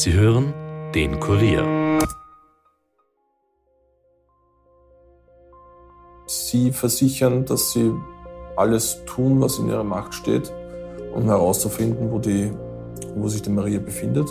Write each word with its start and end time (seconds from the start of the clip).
Sie 0.00 0.12
hören 0.12 0.54
den 0.94 1.18
Kurier. 1.18 1.98
Sie 6.24 6.70
versichern, 6.70 7.44
dass 7.44 7.72
sie 7.72 7.90
alles 8.54 9.04
tun, 9.06 9.40
was 9.40 9.58
in 9.58 9.66
ihrer 9.66 9.82
Macht 9.82 10.14
steht, 10.14 10.52
um 11.12 11.24
herauszufinden, 11.24 12.12
wo, 12.12 12.20
die, 12.20 12.52
wo 13.16 13.26
sich 13.26 13.42
die 13.42 13.50
Maria 13.50 13.80
befindet. 13.80 14.28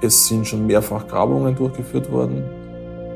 Es 0.00 0.28
sind 0.28 0.46
schon 0.46 0.68
mehrfach 0.68 1.08
Grabungen 1.08 1.56
durchgeführt 1.56 2.12
worden. 2.12 2.44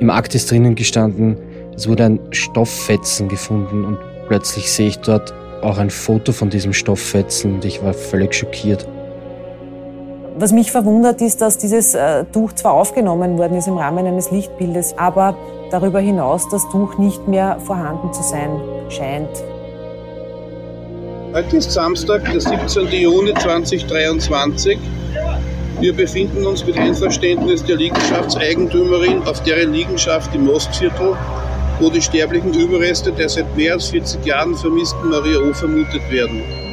Im 0.01 0.11
Akt 0.11 0.35
ist 0.35 0.51
drinnen 0.51 0.75
gestanden, 0.75 1.37
es 1.73 1.89
wurde 1.89 2.07
ein 2.07 2.21
Stofffetzen 2.33 3.29
gefunden 3.29 3.85
und 3.85 3.99
plötzlich 4.27 4.73
sehe 4.73 4.89
ich 4.89 4.99
dort 4.99 5.33
auch 5.63 5.79
ein 5.79 5.91
Foto 5.91 6.33
von 6.33 6.51
diesem 6.51 6.73
Stofffetzen 6.73 7.55
und 7.55 7.65
ich 7.65 7.81
war 7.81 7.95
völlig 7.95 8.35
schockiert. 8.35 8.89
Was 10.41 10.53
mich 10.53 10.71
verwundert 10.71 11.21
ist, 11.21 11.41
dass 11.41 11.59
dieses 11.59 11.97
äh, 11.97 12.25
Tuch 12.27 12.53
zwar 12.53 12.75
aufgenommen 12.75 13.39
worden 13.39 13.59
ist 13.59 13.67
im 13.67 13.77
Rahmen 13.77 14.07
eines 14.07 14.31
Lichtbildes, 14.31 14.95
aber 14.97 15.37
darüber 15.73 15.99
hinaus 15.99 16.49
das 16.49 16.63
Tuch 16.69 16.97
nicht 16.97 17.27
mehr 17.27 17.59
vorhanden 17.59 18.13
zu 18.13 18.23
sein 18.23 18.49
scheint. 18.89 19.29
Heute 21.35 21.57
ist 21.57 21.73
Samstag, 21.73 22.23
der 22.31 22.41
17. 22.41 22.87
Juni 22.87 23.35
2023. 23.35 24.79
Wir 25.81 25.93
befinden 25.93 26.47
uns 26.47 26.65
mit 26.65 26.79
Einverständnis 26.79 27.65
der 27.65 27.75
Liegenschaftseigentümerin 27.75 29.25
auf 29.27 29.43
deren 29.43 29.73
Liegenschaft 29.73 30.33
im 30.37 30.47
Mostviertel, 30.47 31.17
wo 31.81 31.91
die 31.91 32.01
sterblichen 32.01 32.55
Überreste 32.55 33.11
der 33.11 33.29
seit 33.29 33.57
mehr 33.57 33.73
als 33.73 33.89
40 33.89 34.25
Jahren 34.25 34.55
vermissten 34.55 35.09
Maria 35.09 35.41
O. 35.41 35.53
vermutet 35.53 36.09
werden. 36.13 36.68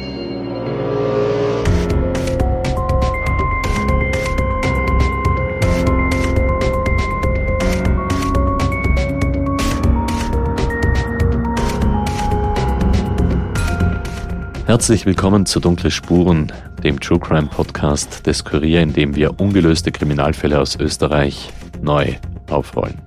Herzlich 14.66 15.06
willkommen 15.06 15.46
zu 15.46 15.60
Dunkle 15.60 15.92
Spuren, 15.92 16.52
dem 16.82 16.98
True 16.98 17.20
Crime 17.20 17.46
Podcast 17.46 18.26
des 18.26 18.44
Kurier, 18.44 18.82
in 18.82 18.92
dem 18.92 19.14
wir 19.14 19.38
ungelöste 19.38 19.92
Kriminalfälle 19.92 20.60
aus 20.60 20.74
Österreich 20.74 21.50
neu 21.80 22.14
aufrollen. 22.50 23.00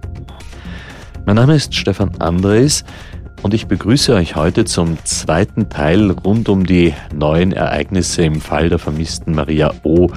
Mein 1.25 1.35
Name 1.35 1.55
ist 1.55 1.75
Stefan 1.75 2.15
Andres 2.19 2.85
und 3.41 3.53
ich 3.53 3.67
begrüße 3.67 4.15
euch 4.15 4.37
heute 4.37 4.63
zum 4.63 4.97
zweiten 5.03 5.67
Teil 5.67 6.11
rund 6.11 6.47
um 6.47 6.65
die 6.65 6.93
neuen 7.13 7.51
Ereignisse 7.51 8.21
im 8.23 8.39
Fall 8.39 8.69
der 8.69 8.79
vermissten 8.79 9.35
Maria 9.35 9.73
O., 9.83 10.07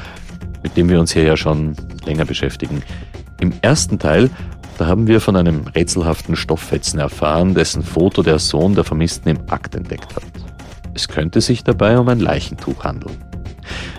mit 0.63 0.77
dem 0.77 0.89
wir 0.89 1.01
uns 1.01 1.13
hier 1.13 1.25
ja 1.25 1.37
schon 1.37 1.75
länger 2.07 2.25
beschäftigen. 2.25 2.85
Im 3.41 3.53
ersten 3.63 3.99
Teil 3.99 4.31
da 4.79 4.87
haben 4.87 5.09
wir 5.09 5.21
von 5.21 5.37
einem 5.37 5.67
rätselhaften 5.67 6.37
Stofffetzen 6.37 7.01
erfahren, 7.01 7.55
dessen 7.55 7.83
Foto 7.83 8.23
der 8.23 8.39
Sohn 8.39 8.75
der 8.75 8.85
Vermissten 8.85 9.29
im 9.29 9.39
Akt 9.49 9.75
entdeckt 9.75 10.15
hat. 10.17 10.52
Es 10.95 11.09
könnte 11.09 11.41
sich 11.41 11.65
dabei 11.65 11.99
um 11.99 12.09
ein 12.09 12.21
Leichentuch 12.21 12.85
handeln. 12.85 13.17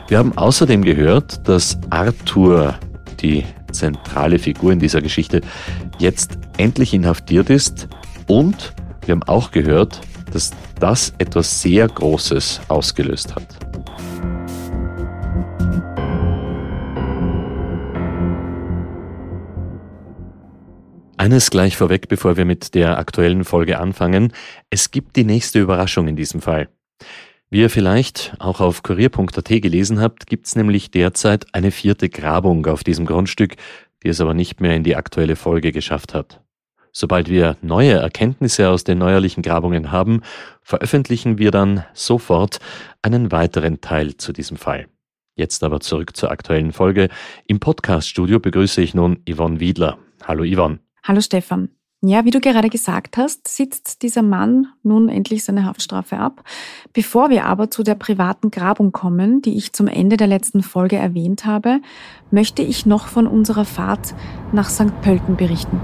Wir 0.08 0.17
haben 0.17 0.38
außerdem 0.38 0.83
gehört, 0.83 1.47
dass 1.47 1.77
Arthur, 1.89 2.75
die 3.19 3.45
zentrale 3.72 4.38
Figur 4.38 4.72
in 4.72 4.80
dieser 4.80 5.02
Geschichte, 5.02 5.41
jetzt 5.97 6.38
endlich 6.58 6.94
inhaftiert 6.94 7.49
ist 7.49 7.88
und 8.27 8.73
wir 9.05 9.14
haben 9.14 9.23
auch 9.23 9.52
gehört, 9.52 10.02
dass 10.31 10.52
das 10.80 11.14
etwas 11.17 11.61
sehr 11.61 11.88
Großes 11.88 12.61
ausgelöst 12.67 13.36
hat. 13.36 13.47
Eines 21.17 21.49
gleich 21.52 21.77
vorweg, 21.77 22.09
bevor 22.09 22.36
wir 22.36 22.44
mit 22.44 22.75
der 22.75 22.98
aktuellen 22.98 23.45
Folge 23.45 23.80
anfangen. 23.80 24.33
Es 24.70 24.92
gibt 24.92 25.15
die 25.15 25.23
nächste 25.23 25.60
Überraschung 25.60 26.08
in 26.10 26.17
diesem 26.17 26.42
Fall. 26.42 26.67
Wie 27.53 27.61
ihr 27.61 27.69
vielleicht 27.69 28.33
auch 28.39 28.61
auf 28.61 28.81
kurier.at 28.81 29.47
gelesen 29.47 30.02
habt, 30.02 30.25
gibt 30.25 30.47
es 30.47 30.55
nämlich 30.55 30.89
derzeit 30.89 31.45
eine 31.53 31.69
vierte 31.69 32.09
Grabung 32.09 32.65
auf 32.65 32.83
diesem 32.83 33.05
Grundstück, 33.05 33.58
die 34.02 34.08
es 34.08 34.19
aber 34.19 34.33
nicht 34.33 34.59
mehr 34.59 34.75
in 34.75 34.83
die 34.83 34.95
aktuelle 34.95 35.36
Folge 35.36 35.71
geschafft 35.71 36.15
hat. 36.15 36.42
Sobald 36.92 37.30
wir 37.30 37.58
neue 37.61 37.92
Erkenntnisse 37.92 38.69
aus 38.69 38.86
den 38.86 38.97
neuerlichen 38.97 39.43
Grabungen 39.43 39.92
haben, 39.92 40.21
veröffentlichen 40.63 41.37
wir 41.37 41.52
dann 41.52 41.86
sofort 41.93 42.58
einen 43.03 43.31
weiteren 43.31 43.81
Teil 43.81 44.17
zu 44.17 44.33
diesem 44.33 44.58
Fall. 44.58 44.87
Jetzt 45.36 45.63
aber 45.63 45.80
zurück 45.80 46.17
zur 46.17 46.31
aktuellen 46.31 46.71
Folge. 46.71 47.08
Im 47.45 47.59
Podcaststudio 47.59 48.39
begrüße 48.39 48.81
ich 48.81 48.95
nun 48.95 49.19
Yvonne 49.30 49.59
Wiedler. 49.59 49.99
Hallo 50.23 50.43
Yvonne. 50.43 50.80
Hallo 51.03 51.21
Stefan. 51.21 51.69
Ja, 52.05 52.25
wie 52.25 52.31
du 52.31 52.41
gerade 52.41 52.69
gesagt 52.69 53.15
hast, 53.15 53.47
sitzt 53.47 54.02
dieser 54.02 54.23
Mann 54.23 54.67
nun 54.83 55.08
endlich 55.08 55.45
seine 55.45 55.64
Haftstrafe 55.64 56.17
ab. 56.17 56.43
Bevor 56.91 57.30
wir 57.30 57.45
aber 57.45 57.71
zu 57.71 57.81
der 57.81 57.95
privaten 57.95 58.52
Grabung 58.52 58.91
kommen, 58.91 59.41
die 59.41 59.55
ich 59.55 59.71
zum 59.71 59.87
Ende 59.87 60.17
der 60.17 60.27
letzten 60.27 60.63
Folge 60.63 60.97
erwähnt 60.97 61.45
habe, 61.45 61.80
möchte 62.30 62.61
ich 62.61 62.86
noch 62.86 63.08
von 63.08 63.25
unserer 63.25 63.63
Fahrt 63.63 64.15
nach 64.52 64.67
St. 64.67 65.02
Pölten 65.02 65.37
berichten. 65.37 65.80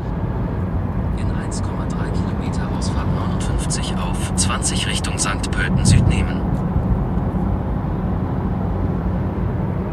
In 1.19 1.28
1,3 1.28 1.63
Kilometer 2.12 2.69
Ausfahrt 2.78 3.08
59 3.40 3.96
auf 3.96 4.35
20 4.35 4.88
Richtung 4.88 5.18
St. 5.18 5.50
Pölten 5.52 5.85
Süd 5.85 6.06
nehmen. 6.09 6.41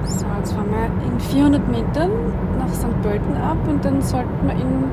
So, 0.06 0.26
jetzt 0.38 0.52
fahren 0.52 0.70
wir 0.72 1.06
in 1.06 1.20
400 1.20 1.68
Metern 1.68 2.10
nach 2.58 2.74
St. 2.74 3.00
Pölten 3.00 3.36
ab 3.36 3.58
und 3.68 3.84
dann 3.84 4.02
sollten 4.02 4.44
wir 4.44 4.54
in 4.54 4.90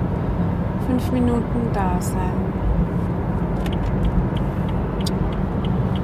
fünf 0.93 1.11
Minuten 1.11 1.71
da 1.73 1.99
sein. 1.99 2.53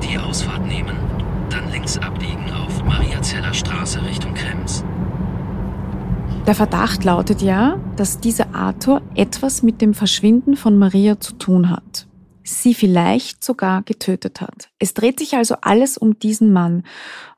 Die 0.01 0.17
Ausfahrt 0.17 0.65
nehmen, 0.65 0.97
dann 1.51 1.69
links 1.71 1.97
abbiegen 1.99 2.51
auf 2.51 2.83
Mariazeller 2.83 3.53
Straße 3.53 4.03
Richtung 4.03 4.33
Krems. 4.33 4.83
Der 6.47 6.55
Verdacht 6.55 7.03
lautet 7.03 7.43
ja, 7.43 7.79
dass 7.97 8.19
dieser 8.19 8.55
Arthur 8.55 9.03
etwas 9.13 9.61
mit 9.61 9.79
dem 9.81 9.93
Verschwinden 9.93 10.55
von 10.55 10.79
Maria 10.79 11.19
zu 11.19 11.33
tun 11.33 11.69
hat. 11.69 12.07
Sie 12.43 12.73
vielleicht 12.73 13.43
sogar 13.43 13.83
getötet 13.83 14.41
hat. 14.41 14.69
Es 14.79 14.95
dreht 14.95 15.19
sich 15.19 15.35
also 15.35 15.55
alles 15.61 15.99
um 15.99 16.17
diesen 16.17 16.51
Mann. 16.51 16.81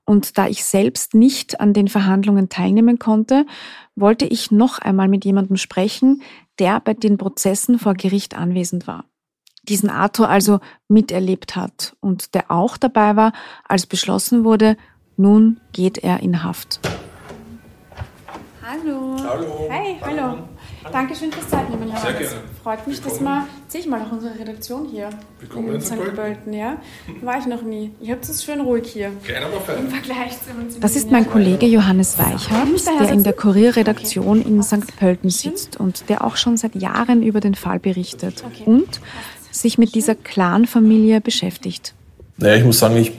Und 0.06 0.38
da 0.38 0.48
ich 0.48 0.64
selbst 0.64 1.14
nicht 1.16 1.60
an 1.60 1.74
den 1.74 1.90
Verhandlungen 1.90 2.48
teilnehmen 2.48 2.98
konnte, 2.98 3.46
wollte 3.96 4.26
ich 4.26 4.52
noch 4.52 4.80
einmal 4.80 5.10
mit 5.10 5.26
jemandem 5.26 5.58
sprechen, 5.58 6.22
der 6.60 6.80
bei 6.80 6.94
den 6.94 7.18
Prozessen 7.18 7.80
vor 7.80 7.94
Gericht 7.94 8.38
anwesend 8.38 8.88
war. 8.88 9.06
Diesen 9.64 9.90
Arthur 9.90 10.30
also 10.30 10.60
miterlebt 10.88 11.56
hat 11.56 11.96
und 12.00 12.34
der 12.34 12.50
auch 12.50 12.78
dabei 12.78 13.16
war, 13.16 13.34
als 13.68 13.86
beschlossen 13.86 14.44
wurde, 14.44 14.76
nun 15.18 15.60
geht 15.72 16.00
er 16.00 16.22
in 16.22 16.44
Haft. 16.44 16.80
Hallo. 18.64 19.16
Hallo. 19.24 19.70
Hi, 19.70 19.98
hallo. 20.02 20.38
Dankeschön 20.92 21.32
fürs 21.32 21.48
Zeitnehmen, 21.50 21.90
Herr 21.92 22.02
Sehr 22.02 22.14
gerne. 22.14 22.36
Freut 22.64 22.88
mich, 22.88 22.98
dass 23.02 23.14
Willkommen. 23.20 23.26
man, 23.40 23.44
sehe 23.68 23.82
ich 23.82 23.88
mal 23.88 24.00
nach 24.00 24.12
unserer 24.12 24.38
Redaktion 24.40 24.88
hier 24.90 25.10
Willkommen 25.40 25.76
in 25.76 25.82
St. 25.82 25.96
Pölten. 26.16 26.54
Ja. 26.54 26.78
War 27.22 27.38
ich 27.38 27.46
noch 27.46 27.62
nie. 27.62 27.92
Ihr 28.02 28.14
habt 28.14 28.28
es 28.28 28.44
schön 28.44 28.62
ruhig 28.62 28.88
hier. 28.92 29.12
Klein, 29.24 29.44
aber 29.44 29.58
Im 29.58 29.62
fein. 29.62 30.02
Vergleich 30.02 30.32
zu 30.32 30.60
uns. 30.60 30.80
Das 30.80 30.96
ist 30.96 31.12
mein 31.12 31.30
Kollege 31.30 31.66
Johannes 31.68 32.18
Weichert, 32.18 33.00
der 33.00 33.10
in 33.10 33.24
der? 33.24 33.34
Kurierredaktion 33.34 34.42
in 34.42 34.62
St. 34.64 34.96
Pölten 34.98 35.30
sitzt 35.30 35.80
und 35.80 36.10
der 36.10 36.24
auch 36.24 36.36
schon 36.36 36.58
seit 36.58 36.76
Jahren 36.76 37.22
über 37.24 37.40
den 37.40 37.56
Fall 37.56 37.80
berichtet 37.80 38.44
Okay. 38.46 38.64
und 38.66 39.02
sich 39.52 39.78
mit 39.78 39.94
dieser 39.96 40.16
Clan-Familie 40.16 41.22
beschäftigt. 41.22 41.94
Naja, 42.38 42.56
ich 42.56 42.64
muss 42.64 42.80
sagen, 42.80 42.98
ich 42.98 43.12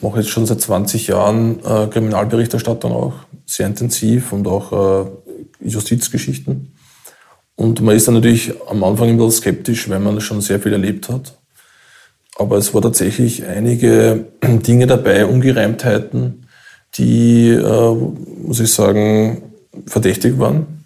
mache 0.00 0.18
jetzt 0.20 0.30
schon 0.30 0.44
seit 0.46 0.60
20 0.60 1.06
Jahren 1.06 1.60
äh, 1.64 1.86
Kriminalberichterstattung 1.86 2.92
auch, 2.92 3.12
sehr 3.46 3.66
intensiv 3.66 4.32
und 4.32 4.46
auch 4.48 5.04
äh, 5.06 5.23
Justizgeschichten. 5.64 6.72
Und 7.56 7.80
man 7.80 7.96
ist 7.96 8.08
dann 8.08 8.14
natürlich 8.14 8.52
am 8.68 8.82
Anfang 8.82 9.08
ein 9.08 9.16
bisschen 9.16 9.32
skeptisch, 9.32 9.88
weil 9.88 10.00
man 10.00 10.20
schon 10.20 10.40
sehr 10.40 10.60
viel 10.60 10.72
erlebt 10.72 11.08
hat. 11.08 11.38
Aber 12.36 12.56
es 12.56 12.74
war 12.74 12.82
tatsächlich 12.82 13.44
einige 13.46 14.26
Dinge 14.42 14.86
dabei, 14.86 15.26
Ungereimtheiten, 15.26 16.46
die, 16.96 17.50
äh, 17.50 17.94
muss 18.42 18.60
ich 18.60 18.72
sagen, 18.72 19.42
verdächtig 19.86 20.38
waren. 20.38 20.84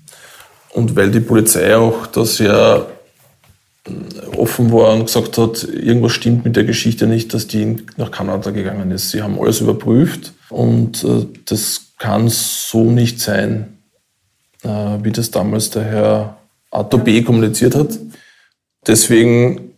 Und 0.75 0.94
weil 0.96 1.10
die 1.10 1.20
Polizei 1.20 1.76
auch 1.76 2.06
da 2.06 2.25
sehr 2.25 2.86
offen 4.36 4.70
war 4.72 4.94
und 4.94 5.06
gesagt 5.06 5.38
hat, 5.38 5.64
irgendwas 5.64 6.12
stimmt 6.12 6.44
mit 6.44 6.56
der 6.56 6.64
Geschichte 6.64 7.06
nicht, 7.06 7.32
dass 7.34 7.46
die 7.46 7.76
nach 7.96 8.10
Kanada 8.10 8.50
gegangen 8.50 8.90
ist. 8.90 9.10
Sie 9.10 9.22
haben 9.22 9.40
alles 9.40 9.60
überprüft 9.60 10.34
und 10.50 11.04
äh, 11.04 11.26
das 11.46 11.92
kann 11.98 12.28
so 12.28 12.84
nicht 12.84 13.20
sein, 13.20 13.77
äh, 14.62 14.99
wie 15.02 15.12
das 15.12 15.31
damals 15.31 15.70
der 15.70 15.84
Herr 15.84 16.38
Arthur 16.70 17.00
B. 17.00 17.22
kommuniziert 17.22 17.75
hat. 17.75 17.99
Deswegen 18.87 19.72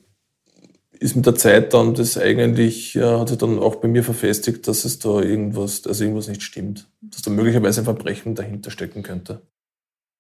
ist 0.99 1.17
mit 1.17 1.25
der 1.25 1.35
Zeit 1.35 1.73
dann 1.73 1.95
das 1.95 2.19
eigentlich, 2.19 2.95
äh, 2.95 3.03
hat 3.03 3.31
sich 3.31 3.39
dann 3.39 3.59
auch 3.59 3.77
bei 3.77 3.89
mir 3.89 4.05
verfestigt, 4.05 4.69
dass 4.69 4.85
es 4.85 4.99
da 4.99 5.21
irgendwas, 5.21 5.87
also 5.87 6.05
irgendwas 6.05 6.29
nicht 6.29 6.43
stimmt. 6.43 6.89
Dass 7.01 7.23
da 7.23 7.31
möglicherweise 7.31 7.81
ein 7.81 7.85
Verbrechen 7.85 8.35
dahinter 8.35 8.71
stecken 8.71 9.03
könnte. 9.03 9.43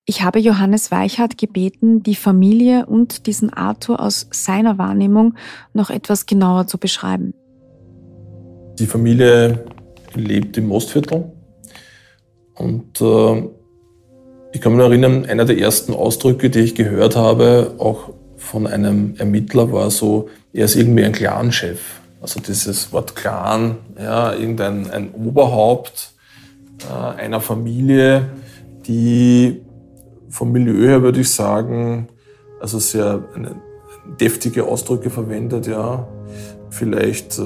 Ich 0.06 0.22
habe 0.22 0.38
Johannes 0.38 0.90
Weichhardt 0.90 1.36
gebeten, 1.36 2.02
die 2.02 2.14
Familie 2.14 2.86
und 2.86 3.26
diesen 3.26 3.52
Arthur 3.52 4.00
aus 4.00 4.26
seiner 4.32 4.78
Wahrnehmung 4.78 5.34
noch 5.74 5.90
etwas 5.90 6.26
genauer 6.26 6.66
zu 6.66 6.78
beschreiben. 6.78 7.34
Die 8.78 8.86
Familie 8.86 9.64
lebt 10.14 10.56
im 10.56 10.68
Mostviertel 10.68 11.30
und 12.54 13.00
äh, 13.00 13.48
ich 14.52 14.60
kann 14.60 14.74
mich 14.74 14.84
erinnern, 14.84 15.26
einer 15.26 15.44
der 15.44 15.58
ersten 15.58 15.94
Ausdrücke, 15.94 16.50
die 16.50 16.60
ich 16.60 16.74
gehört 16.74 17.16
habe, 17.16 17.74
auch 17.78 18.10
von 18.36 18.66
einem 18.66 19.14
Ermittler, 19.18 19.72
war 19.72 19.90
so, 19.90 20.28
er 20.52 20.64
ist 20.64 20.76
irgendwie 20.76 21.04
ein 21.04 21.12
Clanchef. 21.12 22.00
Also 22.20 22.40
dieses 22.40 22.92
Wort 22.92 23.16
Clan, 23.16 23.76
ja, 23.98 24.34
irgendein 24.34 24.90
ein 24.90 25.12
Oberhaupt 25.12 26.12
äh, 26.82 27.20
einer 27.20 27.40
Familie, 27.40 28.30
die 28.86 29.62
vom 30.28 30.52
Milieu 30.52 30.86
her 30.86 31.02
würde 31.02 31.20
ich 31.20 31.30
sagen, 31.30 32.08
also 32.60 32.78
sehr 32.78 33.24
eine, 33.34 33.54
deftige 34.18 34.64
Ausdrücke 34.64 35.10
verwendet, 35.10 35.66
ja. 35.66 36.08
Vielleicht 36.70 37.38
äh, 37.38 37.42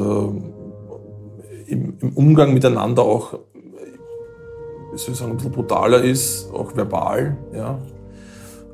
im, 1.66 1.98
im, 2.00 2.12
Umgang 2.14 2.52
miteinander 2.54 3.02
auch, 3.02 3.38
wie 4.94 4.98
soll 4.98 5.12
ich 5.12 5.18
sagen, 5.18 5.32
ein 5.32 5.36
bisschen 5.36 5.52
brutaler 5.52 6.02
ist, 6.02 6.50
auch 6.52 6.74
verbal, 6.76 7.36
ja. 7.54 7.78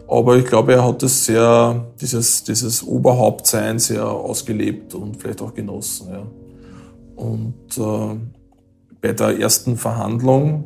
Aber 0.06 0.36
ich 0.36 0.44
glaube, 0.44 0.72
er 0.72 0.84
hat 0.84 1.02
das 1.02 1.24
sehr, 1.24 1.86
dieses, 2.00 2.42
dieses 2.44 2.82
Oberhauptsein 2.82 3.78
sehr 3.78 4.08
ausgelebt 4.08 4.94
und 4.94 5.16
vielleicht 5.16 5.40
auch 5.40 5.54
genossen, 5.54 6.08
ja. 6.10 6.22
Und 7.16 7.78
äh, 7.78 8.16
bei 9.00 9.12
der 9.12 9.38
ersten 9.38 9.76
Verhandlung 9.76 10.64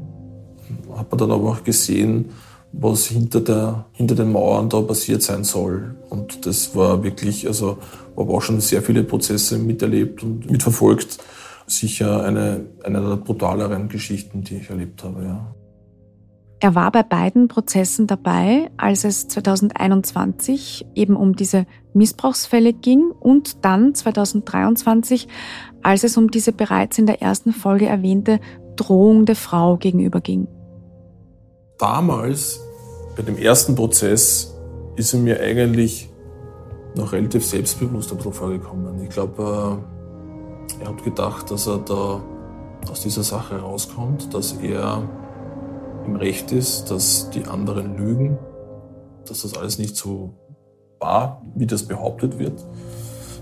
hat 0.97 1.11
man 1.11 1.19
dann 1.19 1.31
aber 1.31 1.51
auch 1.51 1.65
gesehen, 1.65 2.31
was 2.73 3.07
hinter, 3.07 3.41
der, 3.41 3.85
hinter 3.93 4.15
den 4.17 4.33
Mauern 4.33 4.69
da 4.69 4.81
passiert 4.81 5.23
sein 5.23 5.45
soll. 5.45 5.95
Und 6.11 6.47
das 6.47 6.75
war 6.75 7.05
wirklich, 7.05 7.47
also 7.47 7.79
habe 8.17 8.33
auch 8.33 8.43
schon 8.43 8.61
sehr 8.61 8.83
viele 8.83 9.05
Prozesse 9.05 9.59
miterlebt 9.59 10.23
und 10.23 10.51
mitverfolgt. 10.51 11.19
Sicher 11.67 12.25
eine, 12.25 12.67
eine 12.83 13.01
der 13.01 13.17
brutaleren 13.17 13.89
Geschichten, 13.89 14.43
die 14.43 14.57
ich 14.57 14.71
erlebt 14.71 15.03
habe, 15.05 15.25
ja. 15.25 15.55
Er 16.61 16.75
war 16.75 16.91
bei 16.93 17.03
beiden 17.03 17.49
Prozessen 17.49 18.07
dabei, 18.07 18.71
als 18.77 19.05
es 19.05 19.29
2021 19.29 20.87
eben 20.95 21.17
um 21.17 21.37
diese 21.37 21.67
Missbrauchsfälle 21.93 22.73
ging 22.73 23.11
und 23.11 23.65
dann 23.65 23.95
2023, 23.95 25.29
als 25.83 26.05
es 26.05 26.17
um 26.17 26.31
diese 26.31 26.53
bereits 26.53 26.99
in 26.99 27.07
der 27.07 27.21
ersten 27.21 27.53
Folge 27.53 27.87
erwähnte 27.87 28.41
Drohung 28.77 29.27
der 29.27 29.37
Frau 29.37 29.77
gegenüber 29.77 30.21
ging 30.21 30.49
damals, 31.79 32.61
bei 33.17 33.23
dem 33.23 33.37
ersten 33.37 33.75
Prozess, 33.75 34.55
ist 34.97 35.13
er 35.13 35.21
mir 35.21 35.41
eigentlich 35.41 36.09
noch 36.95 37.13
relativ 37.13 37.45
selbstbewusst 37.45 38.11
ein 38.11 38.17
bisschen 38.17 38.33
vorgekommen. 38.33 39.03
Ich 39.03 39.11
glaube, 39.11 39.83
äh, 39.83 39.94
er 40.81 40.89
hat 40.89 41.05
gedacht, 41.05 41.51
dass 41.51 41.67
er 41.67 41.79
da 41.79 42.23
aus 42.91 43.01
dieser 43.01 43.23
Sache 43.23 43.57
rauskommt, 43.61 44.35
dass 44.35 44.53
er 44.53 45.09
im 46.07 46.17
Recht 46.17 46.53
ist, 46.53 46.91
dass 46.91 47.31
die 47.31 47.47
anderen 47.47 47.97
lügen, 47.97 48.39
dass 49.27 49.43
das 49.43 49.57
alles 49.57 49.79
nicht 49.79 49.97
so 49.97 50.35
war, 51.01 51.43
wie 51.55 51.67
das 51.67 51.85
behauptet 51.85 52.39
wird. 52.39 52.65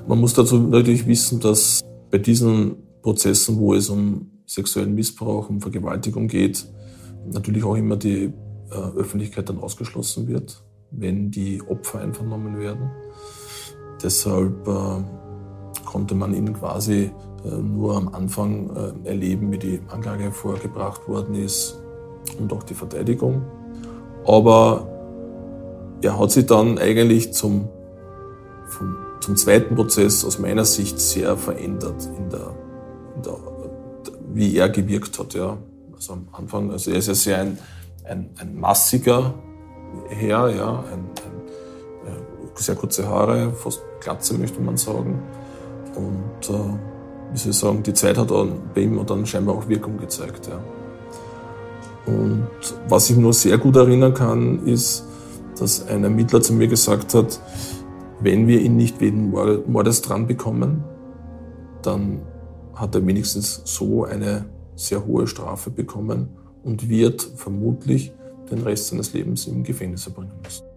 Man 0.07 0.21
muss 0.21 0.35
dazu 0.35 0.59
natürlich 0.59 1.07
wissen, 1.07 1.41
dass 1.41 1.81
bei 2.11 2.19
diesen 2.19 2.77
Prozessen, 3.03 3.59
wo 3.59 3.75
es 3.75 3.89
um 3.89 4.31
sexuellen 4.47 4.95
Missbrauch, 4.95 5.49
um 5.49 5.61
Vergewaltigung 5.61 6.29
geht, 6.29 6.67
natürlich 7.27 7.65
auch 7.65 7.77
immer 7.77 7.97
die 7.97 8.33
äh, 8.71 8.75
Öffentlichkeit 8.75 9.49
dann 9.49 9.59
ausgeschlossen 9.59 10.29
wird, 10.29 10.63
wenn 10.91 11.31
die 11.31 11.63
Opfer 11.63 12.01
einvernommen 12.01 12.59
werden. 12.59 12.91
Deshalb 14.03 14.67
äh, 14.67 15.05
konnte 15.93 16.15
man 16.15 16.33
ihn 16.33 16.55
quasi 16.55 17.11
äh, 17.45 17.49
nur 17.49 17.97
am 17.97 18.09
Anfang 18.15 18.71
äh, 19.05 19.09
erleben, 19.09 19.53
wie 19.53 19.59
die 19.59 19.81
Anklage 19.89 20.33
vorgebracht 20.33 21.07
worden 21.07 21.35
ist 21.35 21.79
und 22.39 22.53
auch 22.53 22.63
die 22.63 22.75
Verteidigung. 22.75 23.43
Aber 24.25 24.89
er 26.01 26.19
hat 26.19 26.31
sich 26.31 26.47
dann 26.47 26.79
eigentlich 26.79 27.33
zum, 27.33 27.69
vom, 28.67 28.97
zum 29.21 29.37
zweiten 29.37 29.75
Prozess 29.75 30.25
aus 30.25 30.39
meiner 30.39 30.65
Sicht 30.65 30.99
sehr 30.99 31.37
verändert 31.37 32.09
in 32.17 32.31
der, 32.31 32.55
in 33.17 33.23
der 33.23 33.37
wie 34.35 34.57
er 34.57 34.71
gewirkt 34.71 35.19
hat. 35.19 35.35
Ja. 35.35 35.59
Also 35.95 36.15
am 36.15 36.29
Anfang, 36.33 36.71
also 36.71 36.91
er 36.91 36.97
ist 36.97 37.09
ja 37.09 37.15
sehr 37.15 37.39
ein, 37.39 37.59
ein, 38.05 38.31
ein 38.39 38.59
massiger 38.59 39.35
Herr, 40.09 40.49
ja, 40.49 40.85
ein, 40.91 41.01
ein, 41.01 42.09
äh, 42.09 42.51
sehr 42.55 42.77
kurze 42.77 43.07
Haare, 43.07 43.53
fast 43.53 43.83
Glatze 44.01 44.39
möchte 44.39 44.61
man 44.61 44.79
sagen. 44.79 45.23
Und 45.95 46.51
äh, 46.51 47.33
wie 47.33 47.39
soll 47.39 47.51
ich 47.51 47.59
sagen, 47.59 47.83
die 47.83 47.95
Zeit 47.95 48.19
hat 48.19 48.29
bei 48.75 48.83
ihm 48.83 49.05
dann 49.07 49.27
scheinbar 49.27 49.57
auch 49.57 49.69
Wirkung 49.69 49.99
gezeigt. 49.99 50.49
Ja. 50.49 50.61
Und 52.07 52.49
was 52.89 53.11
ich 53.11 53.17
nur 53.17 53.33
sehr 53.33 53.59
gut 53.59 53.77
erinnern 53.77 54.15
kann, 54.15 54.67
ist, 54.67 55.05
dass 55.59 55.87
ein 55.87 56.05
Ermittler 56.05 56.41
zu 56.41 56.53
mir 56.53 56.69
gesagt 56.69 57.15
hat, 57.15 57.41
wenn 58.21 58.47
wir 58.47 58.61
ihn 58.61 58.77
nicht 58.77 59.01
wegen 59.01 59.31
Mordes 59.31 60.03
dran 60.03 60.27
bekommen, 60.27 60.85
dann 61.83 62.23
hat 62.75 62.95
er 62.95 63.07
wenigstens 63.07 63.63
so 63.65 64.05
eine 64.05 64.47
sehr 64.77 65.05
hohe 65.07 65.27
Strafe 65.27 65.71
bekommen 65.71 66.29
und 66.63 66.89
wird 66.89 67.23
vermutlich 67.23 68.13
den 68.51 68.63
Rest 68.63 68.89
seines 68.89 69.13
Lebens 69.13 69.47
im 69.47 69.63
Gefängnis 69.63 70.05
verbringen 70.05 70.33
müssen. 70.43 70.72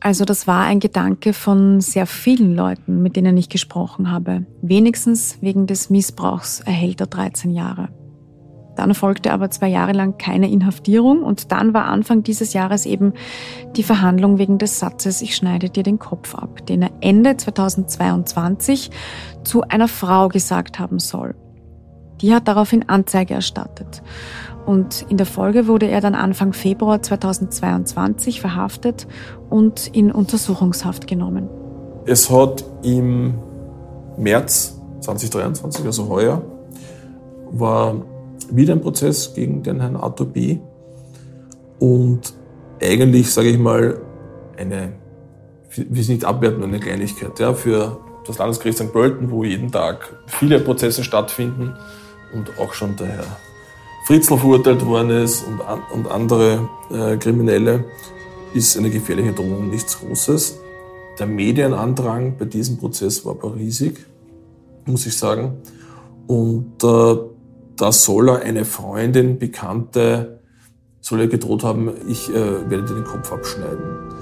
Also 0.00 0.24
das 0.24 0.46
war 0.46 0.64
ein 0.64 0.80
Gedanke 0.80 1.32
von 1.32 1.80
sehr 1.80 2.06
vielen 2.06 2.54
Leuten, 2.54 3.02
mit 3.02 3.16
denen 3.16 3.36
ich 3.36 3.48
gesprochen 3.48 4.10
habe. 4.10 4.46
Wenigstens 4.62 5.38
wegen 5.40 5.66
des 5.66 5.90
Missbrauchs 5.90 6.60
erhält 6.60 7.00
er 7.00 7.08
13 7.08 7.50
Jahre. 7.50 7.88
Dann 8.76 8.94
folgte 8.94 9.32
aber 9.32 9.50
zwei 9.50 9.66
Jahre 9.66 9.90
lang 9.90 10.18
keine 10.18 10.48
Inhaftierung 10.48 11.24
und 11.24 11.50
dann 11.50 11.74
war 11.74 11.86
Anfang 11.86 12.22
dieses 12.22 12.52
Jahres 12.52 12.86
eben 12.86 13.12
die 13.74 13.82
Verhandlung 13.82 14.38
wegen 14.38 14.58
des 14.58 14.78
Satzes 14.78 15.20
Ich 15.20 15.34
schneide 15.34 15.68
dir 15.68 15.82
den 15.82 15.98
Kopf 15.98 16.36
ab, 16.36 16.64
den 16.66 16.82
er 16.82 16.90
Ende 17.00 17.36
2022 17.36 18.92
zu 19.42 19.62
einer 19.62 19.88
Frau 19.88 20.28
gesagt 20.28 20.78
haben 20.78 21.00
soll. 21.00 21.34
Die 22.20 22.32
hat 22.32 22.46
daraufhin 22.46 22.88
Anzeige 22.88 23.34
erstattet. 23.34 24.00
Und 24.68 25.06
in 25.08 25.16
der 25.16 25.24
Folge 25.24 25.66
wurde 25.66 25.88
er 25.88 26.02
dann 26.02 26.14
Anfang 26.14 26.52
Februar 26.52 27.00
2022 27.00 28.42
verhaftet 28.42 29.06
und 29.48 29.86
in 29.96 30.12
Untersuchungshaft 30.12 31.06
genommen. 31.06 31.48
Es 32.04 32.28
hat 32.28 32.66
im 32.82 33.38
März 34.18 34.78
2023, 35.00 35.86
also 35.86 36.10
heuer, 36.10 36.42
war 37.50 37.94
wieder 38.50 38.74
ein 38.74 38.82
Prozess 38.82 39.32
gegen 39.32 39.62
den 39.62 39.80
Herrn 39.80 39.96
Arthur 39.96 40.26
B. 40.26 40.58
Und 41.78 42.34
eigentlich, 42.82 43.32
sage 43.32 43.48
ich 43.48 43.58
mal, 43.58 44.02
eine, 44.58 44.92
wie 45.74 45.98
es 45.98 46.10
nicht 46.10 46.26
abwerten, 46.26 46.62
eine 46.62 46.78
Kleinigkeit. 46.78 47.40
Ja, 47.40 47.54
für 47.54 48.00
das 48.26 48.36
Landesgericht 48.36 48.76
St. 48.76 48.92
Pölten, 48.92 49.30
wo 49.30 49.44
jeden 49.44 49.72
Tag 49.72 50.14
viele 50.26 50.60
Prozesse 50.60 51.04
stattfinden, 51.04 51.72
und 52.34 52.58
auch 52.60 52.74
schon 52.74 52.94
der 52.96 53.06
Herr 53.06 53.47
Fritzl 54.08 54.38
verurteilt 54.38 54.86
worden 54.86 55.10
ist 55.10 55.44
und, 55.46 55.60
an, 55.60 55.82
und 55.92 56.10
andere 56.10 56.66
äh, 56.90 57.18
Kriminelle, 57.18 57.84
ist 58.54 58.74
eine 58.78 58.88
gefährliche 58.88 59.34
Drohung 59.34 59.68
nichts 59.68 60.00
Großes. 60.00 60.60
Der 61.18 61.26
Medienandrang 61.26 62.38
bei 62.38 62.46
diesem 62.46 62.78
Prozess 62.78 63.26
war 63.26 63.32
aber 63.32 63.54
riesig, 63.54 63.98
muss 64.86 65.04
ich 65.04 65.14
sagen. 65.14 65.58
Und 66.26 66.82
äh, 66.82 67.16
da 67.76 67.92
soll 67.92 68.30
er 68.30 68.40
eine 68.40 68.64
Freundin, 68.64 69.38
Bekannte, 69.38 70.40
soll 71.02 71.20
er 71.20 71.26
gedroht 71.26 71.62
haben, 71.62 71.90
ich 72.08 72.30
äh, 72.30 72.70
werde 72.70 72.86
dir 72.86 72.94
den 72.94 73.04
Kopf 73.04 73.30
abschneiden 73.30 74.14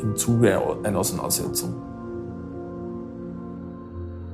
im 0.00 0.16
Zuge 0.16 0.58
einer 0.82 0.98
Auseinandersetzung. 0.98 1.89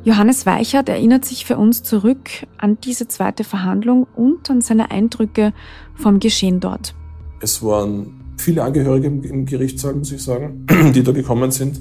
Johannes 0.07 0.47
Weichert 0.47 0.89
erinnert 0.89 1.25
sich 1.25 1.45
für 1.45 1.57
uns 1.57 1.83
zurück 1.83 2.31
an 2.59 2.79
diese 2.85 3.09
zweite 3.09 3.43
Verhandlung 3.43 4.07
und 4.15 4.49
an 4.49 4.61
seine 4.61 4.93
Eindrücke 4.93 5.53
vom 5.97 6.21
Geschehen 6.21 6.61
dort. 6.61 6.95
Es 7.41 7.61
waren 7.61 8.15
viele 8.37 8.63
Angehörige 8.63 9.09
im 9.09 9.47
Gerichtssaal, 9.47 9.97
muss 9.97 10.13
ich 10.13 10.23
sagen, 10.23 10.65
die 10.95 11.03
da 11.03 11.11
gekommen 11.11 11.51
sind. 11.51 11.81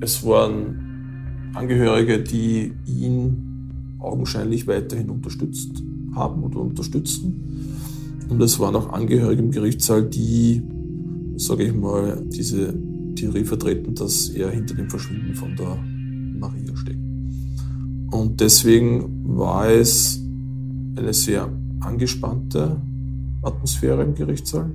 Es 0.00 0.22
waren 0.26 1.52
Angehörige, 1.54 2.22
die 2.22 2.74
ihn 2.86 3.96
augenscheinlich 4.00 4.66
weiterhin 4.66 5.08
unterstützt 5.08 5.82
haben 6.14 6.42
oder 6.44 6.60
unterstützen. 6.60 7.72
Und 8.28 8.42
es 8.42 8.60
waren 8.60 8.76
auch 8.76 8.92
Angehörige 8.92 9.40
im 9.40 9.50
Gerichtssaal, 9.50 10.04
die, 10.04 10.62
sage 11.36 11.64
ich 11.64 11.74
mal, 11.74 12.22
diese 12.26 12.74
Theorie 13.14 13.44
vertreten, 13.44 13.94
dass 13.94 14.28
er 14.28 14.50
hinter 14.50 14.74
dem 14.74 14.90
Verschwinden 14.90 15.34
von 15.34 15.56
der 15.56 15.78
Maria 16.38 16.76
steckt. 16.76 17.05
Und 18.10 18.40
deswegen 18.40 19.36
war 19.36 19.68
es 19.68 20.20
eine 20.96 21.12
sehr 21.12 21.50
angespannte 21.80 22.80
Atmosphäre 23.42 24.02
im 24.02 24.14
Gerichtssaal. 24.14 24.70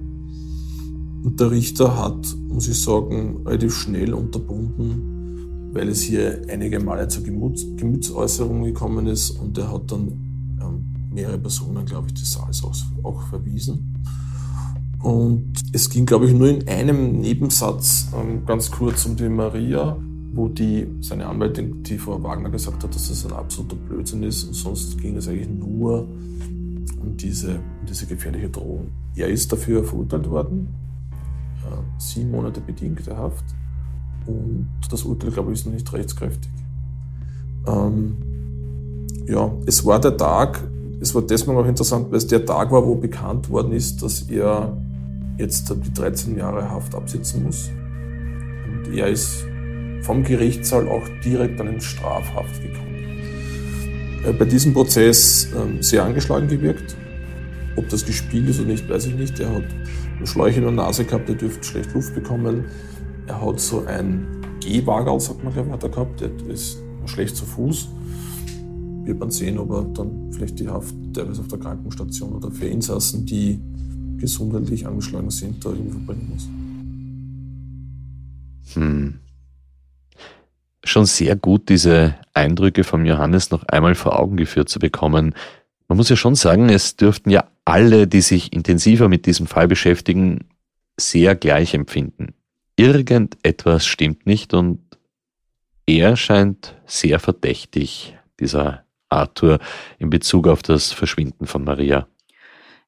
Und 1.23 1.39
der 1.39 1.51
Richter 1.51 1.97
hat, 1.97 2.35
muss 2.47 2.67
ich 2.67 2.81
sagen, 2.81 3.41
relativ 3.45 3.75
schnell 3.75 4.13
unterbunden, 4.13 5.69
weil 5.73 5.89
es 5.89 6.01
hier 6.01 6.41
einige 6.49 6.79
Male 6.79 7.07
zu 7.07 7.23
Gemüts 7.23 7.65
Gemütsäußerungen 7.77 8.65
gekommen 8.65 9.07
ist 9.07 9.31
und 9.31 9.57
er 9.57 9.71
hat 9.71 9.91
dann 9.91 10.07
ähm, 10.61 10.85
mehrere 11.13 11.37
Personen, 11.37 11.85
glaube 11.85 12.07
ich, 12.07 12.15
des 12.15 12.31
Saals 12.31 12.63
auch, 12.63 12.75
auch, 13.03 13.21
verwiesen. 13.27 13.95
Und 14.99 15.53
es 15.71 15.89
ging, 15.89 16.05
glaube 16.05 16.27
ich, 16.27 16.33
nur 16.33 16.49
in 16.49 16.67
einem 16.67 17.19
Nebensatz 17.19 18.07
ähm, 18.19 18.45
ganz 18.45 18.69
kurz 18.71 19.05
um 19.05 19.15
die 19.15 19.29
Maria, 19.29 19.97
wo 20.33 20.47
die, 20.47 20.87
seine 21.01 21.27
Anwältin, 21.27 21.83
die 21.83 21.97
Frau 21.97 22.21
Wagner, 22.23 22.49
gesagt 22.49 22.83
hat, 22.83 22.95
dass 22.95 23.09
das 23.09 23.25
ein 23.25 23.33
absoluter 23.33 23.75
Blödsinn 23.75 24.23
ist. 24.23 24.45
Und 24.45 24.53
sonst 24.53 24.97
ging 24.99 25.17
es 25.17 25.27
eigentlich 25.27 25.49
nur 25.49 26.07
um 27.01 27.17
diese, 27.17 27.55
um 27.55 27.85
diese 27.87 28.05
gefährliche 28.05 28.49
Drohung. 28.49 28.87
Er 29.15 29.27
ist 29.27 29.51
dafür 29.51 29.83
verurteilt 29.83 30.29
worden, 30.29 30.67
äh, 31.65 31.99
sieben 31.99 32.31
Monate 32.31 32.61
bedingte 32.61 33.15
Haft. 33.15 33.43
Und 34.25 34.69
das 34.89 35.03
Urteil, 35.03 35.31
glaube 35.31 35.51
ich, 35.51 35.59
ist 35.59 35.65
noch 35.65 35.73
nicht 35.73 35.91
rechtskräftig. 35.91 36.51
Ähm, 37.67 38.15
ja, 39.27 39.51
es 39.65 39.85
war 39.85 39.99
der 39.99 40.15
Tag, 40.15 40.63
es 40.99 41.13
war 41.13 41.23
deswegen 41.23 41.57
auch 41.57 41.65
interessant, 41.65 42.09
weil 42.09 42.17
es 42.17 42.27
der 42.27 42.45
Tag 42.45 42.71
war, 42.71 42.85
wo 42.85 42.95
bekannt 42.95 43.49
worden 43.49 43.73
ist, 43.73 44.01
dass 44.01 44.23
er 44.23 44.77
jetzt 45.37 45.69
die 45.69 45.93
13 45.93 46.37
Jahre 46.37 46.69
Haft 46.69 46.95
absitzen 46.95 47.43
muss. 47.43 47.69
Und 48.67 48.93
er 48.93 49.07
ist 49.07 49.45
vom 50.01 50.23
Gerichtssaal 50.23 50.87
auch 50.87 51.07
direkt 51.23 51.59
dann 51.59 51.67
in 51.67 51.81
Strafhaft 51.81 52.61
gekommen. 52.61 52.91
Äh, 54.25 54.33
bei 54.33 54.45
diesem 54.45 54.73
Prozess 54.73 55.49
ähm, 55.55 55.81
sehr 55.81 56.03
angeschlagen 56.03 56.47
gewirkt. 56.47 56.95
Ob 57.75 57.87
das 57.89 58.05
gespielt 58.05 58.49
ist 58.49 58.59
oder 58.59 58.69
nicht, 58.69 58.89
weiß 58.89 59.07
ich 59.07 59.15
nicht. 59.15 59.39
Er 59.39 59.55
hat 59.55 59.63
Schläuche 60.23 60.57
in 60.57 60.63
der 60.63 60.71
Nase 60.71 61.05
gehabt, 61.05 61.29
er 61.29 61.35
dürfte 61.35 61.63
schlecht 61.63 61.93
Luft 61.93 62.13
bekommen. 62.13 62.65
Er 63.27 63.41
hat 63.41 63.59
so 63.59 63.85
ein 63.85 64.27
Gehwagel, 64.59 65.19
sagt 65.19 65.43
man, 65.43 65.53
glaube 65.53 65.69
ich, 65.69 65.73
hat 65.73 65.83
er 65.83 65.89
gehabt. 65.89 66.21
Der 66.21 66.29
ist 66.49 66.77
schlecht 67.05 67.35
zu 67.35 67.45
Fuß. 67.45 67.89
Wird 69.05 69.19
man 69.19 69.31
sehen, 69.31 69.57
ob 69.57 69.71
er 69.71 69.83
dann 69.83 70.31
vielleicht 70.31 70.59
die 70.59 70.67
Haft 70.67 70.93
teilweise 71.13 71.41
auf 71.41 71.47
der 71.47 71.59
Krankenstation 71.59 72.33
oder 72.33 72.51
für 72.51 72.67
Insassen, 72.67 73.25
die 73.25 73.59
gesundheitlich 74.17 74.85
angeschlagen 74.85 75.31
sind, 75.31 75.65
da 75.65 75.69
irgendwie 75.69 75.91
verbringen 75.91 76.29
muss. 76.31 76.49
Hm 78.75 79.20
schon 80.91 81.05
sehr 81.05 81.35
gut, 81.35 81.69
diese 81.69 82.15
Eindrücke 82.33 82.83
vom 82.83 83.05
Johannes 83.05 83.51
noch 83.51 83.63
einmal 83.63 83.95
vor 83.95 84.19
Augen 84.19 84.37
geführt 84.37 84.69
zu 84.69 84.79
bekommen. 84.79 85.33
Man 85.87 85.97
muss 85.97 86.09
ja 86.09 86.15
schon 86.15 86.35
sagen, 86.35 86.69
es 86.69 86.95
dürften 86.95 87.29
ja 87.29 87.49
alle, 87.65 88.07
die 88.07 88.21
sich 88.21 88.53
intensiver 88.53 89.09
mit 89.09 89.25
diesem 89.25 89.47
Fall 89.47 89.67
beschäftigen, 89.67 90.45
sehr 90.99 91.35
gleich 91.35 91.73
empfinden. 91.73 92.33
Irgendetwas 92.75 93.85
stimmt 93.85 94.25
nicht 94.25 94.53
und 94.53 94.79
er 95.85 96.15
scheint 96.15 96.75
sehr 96.85 97.19
verdächtig, 97.19 98.17
dieser 98.39 98.85
Arthur, 99.09 99.59
in 99.99 100.09
Bezug 100.09 100.47
auf 100.47 100.63
das 100.63 100.91
Verschwinden 100.91 101.47
von 101.47 101.63
Maria. 101.63 102.07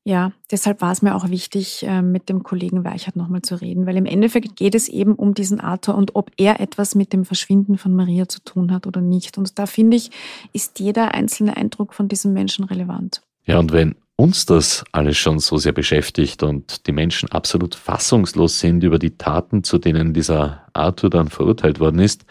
Ja, 0.05 0.33
deshalb 0.51 0.81
war 0.81 0.91
es 0.91 1.01
mir 1.01 1.15
auch 1.15 1.29
wichtig, 1.29 1.83
äh, 1.83 2.01
mit 2.01 2.27
dem 2.27 2.43
Kollegen 2.43 2.83
Weichert 2.83 3.15
nochmal 3.15 3.41
zu 3.41 3.55
reden, 3.55 3.85
weil 3.85 3.95
im 3.95 4.05
Endeffekt 4.05 4.57
geht 4.57 4.75
es 4.75 4.89
eben 4.89 5.15
um 5.15 5.33
diesen 5.33 5.61
Arthur 5.61 5.95
und 5.95 6.15
ob 6.15 6.31
er 6.35 6.59
etwas 6.59 6.93
mit 6.93 7.13
dem 7.13 7.23
Verschwinden 7.23 7.77
von 7.77 7.95
Maria 7.95 8.27
zu 8.27 8.41
tun 8.43 8.73
hat 8.73 8.85
oder 8.85 8.99
nicht. 8.99 9.37
Und 9.37 9.57
da 9.57 9.65
finde 9.65 9.95
ich, 9.95 10.11
ist 10.51 10.79
jeder 10.79 11.13
einzelne 11.13 11.55
Eindruck 11.55 11.93
von 11.93 12.09
diesem 12.09 12.33
Menschen 12.33 12.65
relevant. 12.65 13.21
Ja, 13.45 13.59
und 13.59 13.71
wenn 13.71 13.95
uns 14.17 14.45
das 14.45 14.83
alles 14.91 15.17
schon 15.17 15.39
so 15.39 15.57
sehr 15.57 15.71
beschäftigt 15.71 16.43
und 16.43 16.85
die 16.85 16.91
Menschen 16.91 17.31
absolut 17.31 17.73
fassungslos 17.73 18.59
sind 18.59 18.83
über 18.83 18.99
die 18.99 19.17
Taten, 19.17 19.63
zu 19.63 19.77
denen 19.77 20.13
dieser 20.13 20.63
Arthur 20.73 21.09
dann 21.09 21.29
verurteilt 21.29 21.79
worden 21.79 21.99
ist, 21.99 22.25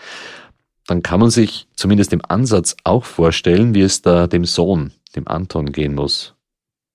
dann 0.87 1.02
kann 1.02 1.21
man 1.21 1.31
sich 1.31 1.69
zumindest 1.75 2.12
im 2.12 2.21
Ansatz 2.29 2.76
auch 2.85 3.05
vorstellen, 3.05 3.75
wie 3.75 3.81
es 3.81 4.02
da 4.02 4.26
dem 4.26 4.45
Sohn, 4.45 4.93
dem 5.17 5.26
Anton, 5.26 5.73
gehen 5.73 5.95
muss. 5.95 6.35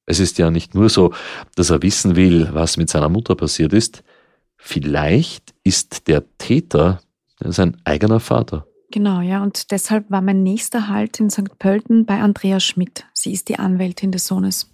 Es 0.08 0.20
ist 0.20 0.38
ja 0.40 0.50
nicht 0.50 0.74
nur 0.74 0.90
so, 0.90 1.14
dass 1.56 1.70
er 1.70 1.84
wissen 1.84 2.16
will, 2.16 2.50
was 2.54 2.78
mit 2.78 2.90
seiner 2.90 3.10
Mutter 3.10 3.36
passiert 3.36 3.74
ist. 3.74 4.04
Vielleicht 4.56 5.54
ist 5.64 6.08
der 6.08 6.24
Täter 6.38 7.02
sein 7.40 7.78
eigener 7.84 8.20
Vater. 8.20 8.66
Genau, 8.90 9.20
ja. 9.20 9.44
Und 9.44 9.72
deshalb 9.72 10.10
war 10.10 10.22
mein 10.22 10.44
nächster 10.44 10.88
Halt 10.88 11.20
in 11.20 11.30
St. 11.30 11.60
Pölten 11.60 12.06
bei 12.06 12.22
Andrea 12.22 12.60
Schmidt. 12.60 13.06
Sie 13.14 13.34
ist 13.34 13.50
die 13.50 13.60
Anwältin 13.60 14.12
des 14.12 14.26
Sohnes. 14.26 14.72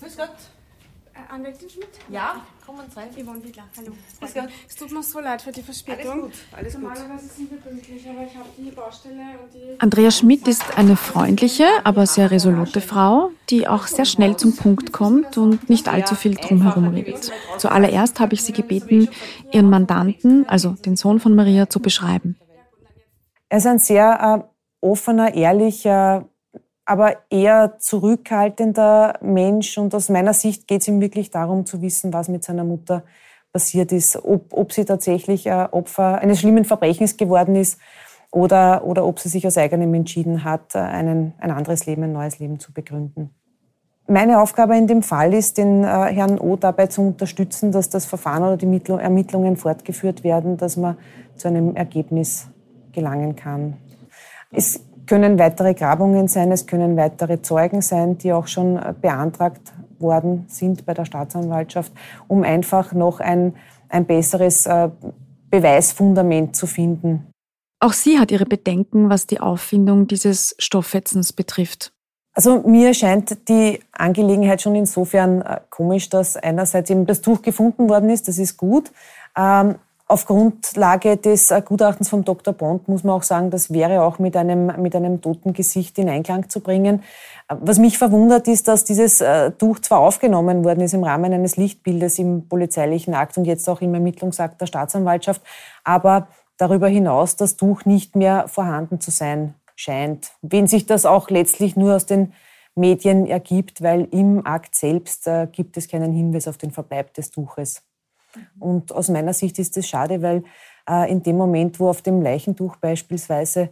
Grüß 0.00 0.16
Gott. 0.16 0.30
Anwältin 1.36 1.68
Schmidt? 1.68 1.88
Ja, 2.08 2.36
kommen 2.64 2.80
rein. 2.96 3.08
Yvonne 3.12 3.44
Wiedler, 3.44 3.64
hallo. 3.76 3.92
Es 4.66 4.74
tut 4.74 4.90
mir 4.90 5.02
so 5.02 5.20
leid 5.20 5.42
für 5.42 5.52
die 5.52 5.62
Verspätung. 5.62 6.22
Alles 6.22 6.22
gut, 6.22 6.32
alles 6.56 6.74
gut. 6.74 6.82
Normalerweise 6.82 7.28
sind 7.28 7.50
wir 7.50 7.58
pünktlich, 7.58 8.08
aber 8.08 8.24
ich 8.24 8.34
habe 8.34 8.48
die 8.56 8.70
Baustelle 8.70 9.22
und 9.42 9.52
die... 9.52 9.78
Andrea 9.78 10.10
Schmidt 10.10 10.48
ist 10.48 10.78
eine 10.78 10.96
freundliche, 10.96 11.66
aber 11.84 12.06
sehr 12.06 12.30
resolute 12.30 12.80
Frau, 12.80 13.32
die 13.50 13.68
auch 13.68 13.86
sehr 13.86 14.06
schnell 14.06 14.38
zum 14.38 14.56
Punkt 14.56 14.94
kommt 14.94 15.36
und 15.36 15.68
nicht 15.68 15.88
allzu 15.88 16.14
viel 16.14 16.36
drumherum 16.36 16.88
redet. 16.88 17.30
Zuallererst 17.58 18.18
habe 18.18 18.32
ich 18.32 18.42
sie 18.42 18.52
gebeten, 18.52 19.10
ihren 19.52 19.68
Mandanten, 19.68 20.48
also 20.48 20.70
den 20.70 20.96
Sohn 20.96 21.20
von 21.20 21.34
Maria, 21.34 21.68
zu 21.68 21.80
beschreiben. 21.80 22.38
Er 23.50 23.58
ist 23.58 23.66
ein 23.66 23.78
sehr 23.78 24.48
äh, 24.80 24.86
offener, 24.86 25.34
ehrlicher, 25.34 26.30
aber 26.86 27.16
eher 27.30 27.74
zurückhaltender 27.78 29.18
Mensch. 29.20 29.76
Und 29.76 29.94
aus 29.94 30.08
meiner 30.08 30.32
Sicht 30.32 30.68
geht 30.68 30.82
es 30.82 30.88
ihm 30.88 31.00
wirklich 31.00 31.30
darum 31.30 31.66
zu 31.66 31.82
wissen, 31.82 32.12
was 32.12 32.28
mit 32.28 32.44
seiner 32.44 32.64
Mutter 32.64 33.02
passiert 33.52 33.92
ist, 33.92 34.16
ob, 34.24 34.52
ob 34.52 34.72
sie 34.72 34.84
tatsächlich 34.84 35.46
äh, 35.46 35.68
Opfer 35.70 36.18
eines 36.18 36.40
schlimmen 36.40 36.64
Verbrechens 36.64 37.16
geworden 37.16 37.56
ist 37.56 37.80
oder, 38.30 38.84
oder 38.84 39.04
ob 39.04 39.18
sie 39.18 39.28
sich 39.28 39.46
aus 39.46 39.56
eigenem 39.58 39.94
entschieden 39.94 40.44
hat, 40.44 40.74
äh, 40.74 40.78
einen, 40.78 41.34
ein 41.38 41.50
anderes 41.50 41.86
Leben, 41.86 42.04
ein 42.04 42.12
neues 42.12 42.38
Leben 42.38 42.60
zu 42.60 42.72
begründen. 42.72 43.30
Meine 44.08 44.40
Aufgabe 44.40 44.76
in 44.76 44.86
dem 44.86 45.02
Fall 45.02 45.34
ist, 45.34 45.58
den 45.58 45.82
äh, 45.82 45.86
Herrn 45.86 46.38
O 46.38 46.56
dabei 46.56 46.86
zu 46.86 47.02
unterstützen, 47.02 47.72
dass 47.72 47.88
das 47.88 48.04
Verfahren 48.04 48.44
oder 48.44 48.56
die 48.56 48.80
Ermittlungen 48.92 49.56
fortgeführt 49.56 50.22
werden, 50.22 50.56
dass 50.56 50.76
man 50.76 50.96
zu 51.34 51.48
einem 51.48 51.74
Ergebnis 51.74 52.46
gelangen 52.92 53.34
kann. 53.34 53.78
Es 54.52 54.80
können 55.06 55.38
weitere 55.38 55.74
Grabungen 55.74 56.28
sein, 56.28 56.52
es 56.52 56.66
können 56.66 56.96
weitere 56.96 57.42
Zeugen 57.42 57.82
sein, 57.82 58.18
die 58.18 58.32
auch 58.32 58.46
schon 58.46 58.76
äh, 58.76 58.94
beantragt 59.00 59.72
worden 59.98 60.44
sind 60.48 60.84
bei 60.84 60.94
der 60.94 61.04
Staatsanwaltschaft, 61.04 61.92
um 62.28 62.42
einfach 62.42 62.92
noch 62.92 63.20
ein, 63.20 63.54
ein 63.88 64.04
besseres 64.04 64.66
äh, 64.66 64.90
Beweisfundament 65.50 66.56
zu 66.56 66.66
finden. 66.66 67.26
Auch 67.80 67.92
sie 67.92 68.18
hat 68.18 68.30
ihre 68.30 68.46
Bedenken, 68.46 69.10
was 69.10 69.26
die 69.26 69.40
Auffindung 69.40 70.06
dieses 70.06 70.54
Stofffetzens 70.58 71.32
betrifft. 71.32 71.92
Also 72.32 72.62
mir 72.66 72.92
scheint 72.92 73.48
die 73.48 73.80
Angelegenheit 73.92 74.60
schon 74.60 74.74
insofern 74.74 75.40
äh, 75.40 75.60
komisch, 75.70 76.10
dass 76.10 76.36
einerseits 76.36 76.90
eben 76.90 77.06
das 77.06 77.22
Tuch 77.22 77.40
gefunden 77.40 77.88
worden 77.88 78.10
ist, 78.10 78.28
das 78.28 78.38
ist 78.38 78.56
gut. 78.58 78.92
Ähm, 79.36 79.76
auf 80.08 80.24
Grundlage 80.26 81.16
des 81.16 81.50
äh, 81.50 81.60
Gutachtens 81.60 82.08
vom 82.08 82.24
Dr. 82.24 82.54
Bond 82.54 82.86
muss 82.86 83.02
man 83.02 83.16
auch 83.16 83.24
sagen, 83.24 83.50
das 83.50 83.72
wäre 83.72 84.02
auch 84.02 84.20
mit 84.20 84.36
einem, 84.36 84.66
mit 84.80 84.94
einem 84.94 85.20
toten 85.20 85.52
Gesicht 85.52 85.98
in 85.98 86.08
Einklang 86.08 86.48
zu 86.48 86.60
bringen. 86.60 87.02
Äh, 87.48 87.56
was 87.60 87.78
mich 87.78 87.98
verwundert 87.98 88.46
ist, 88.46 88.68
dass 88.68 88.84
dieses 88.84 89.20
äh, 89.20 89.50
Tuch 89.50 89.80
zwar 89.80 89.98
aufgenommen 89.98 90.64
worden 90.64 90.82
ist 90.82 90.94
im 90.94 91.02
Rahmen 91.02 91.32
eines 91.32 91.56
Lichtbildes 91.56 92.20
im 92.20 92.48
polizeilichen 92.48 93.14
Akt 93.14 93.36
und 93.36 93.46
jetzt 93.46 93.68
auch 93.68 93.80
im 93.80 93.94
Ermittlungsakt 93.94 94.60
der 94.60 94.66
Staatsanwaltschaft, 94.66 95.42
aber 95.82 96.28
darüber 96.56 96.86
hinaus 96.86 97.34
das 97.34 97.56
Tuch 97.56 97.84
nicht 97.84 98.14
mehr 98.14 98.46
vorhanden 98.46 99.00
zu 99.00 99.10
sein 99.10 99.54
scheint. 99.74 100.30
Wenn 100.40 100.68
sich 100.68 100.86
das 100.86 101.04
auch 101.04 101.30
letztlich 101.30 101.74
nur 101.74 101.96
aus 101.96 102.06
den 102.06 102.32
Medien 102.76 103.26
ergibt, 103.26 103.82
weil 103.82 104.06
im 104.12 104.46
Akt 104.46 104.74
selbst 104.74 105.28
gibt 105.52 105.76
es 105.76 105.88
keinen 105.88 106.12
Hinweis 106.12 106.46
auf 106.46 106.58
den 106.58 106.70
Verbleib 106.70 107.14
des 107.14 107.30
Tuches. 107.30 107.82
Und 108.58 108.92
aus 108.92 109.08
meiner 109.08 109.32
Sicht 109.32 109.58
ist 109.58 109.76
das 109.76 109.88
schade, 109.88 110.22
weil 110.22 110.44
äh, 110.88 111.10
in 111.10 111.22
dem 111.22 111.36
Moment, 111.36 111.80
wo 111.80 111.88
auf 111.88 112.02
dem 112.02 112.22
Leichentuch 112.22 112.76
beispielsweise 112.76 113.70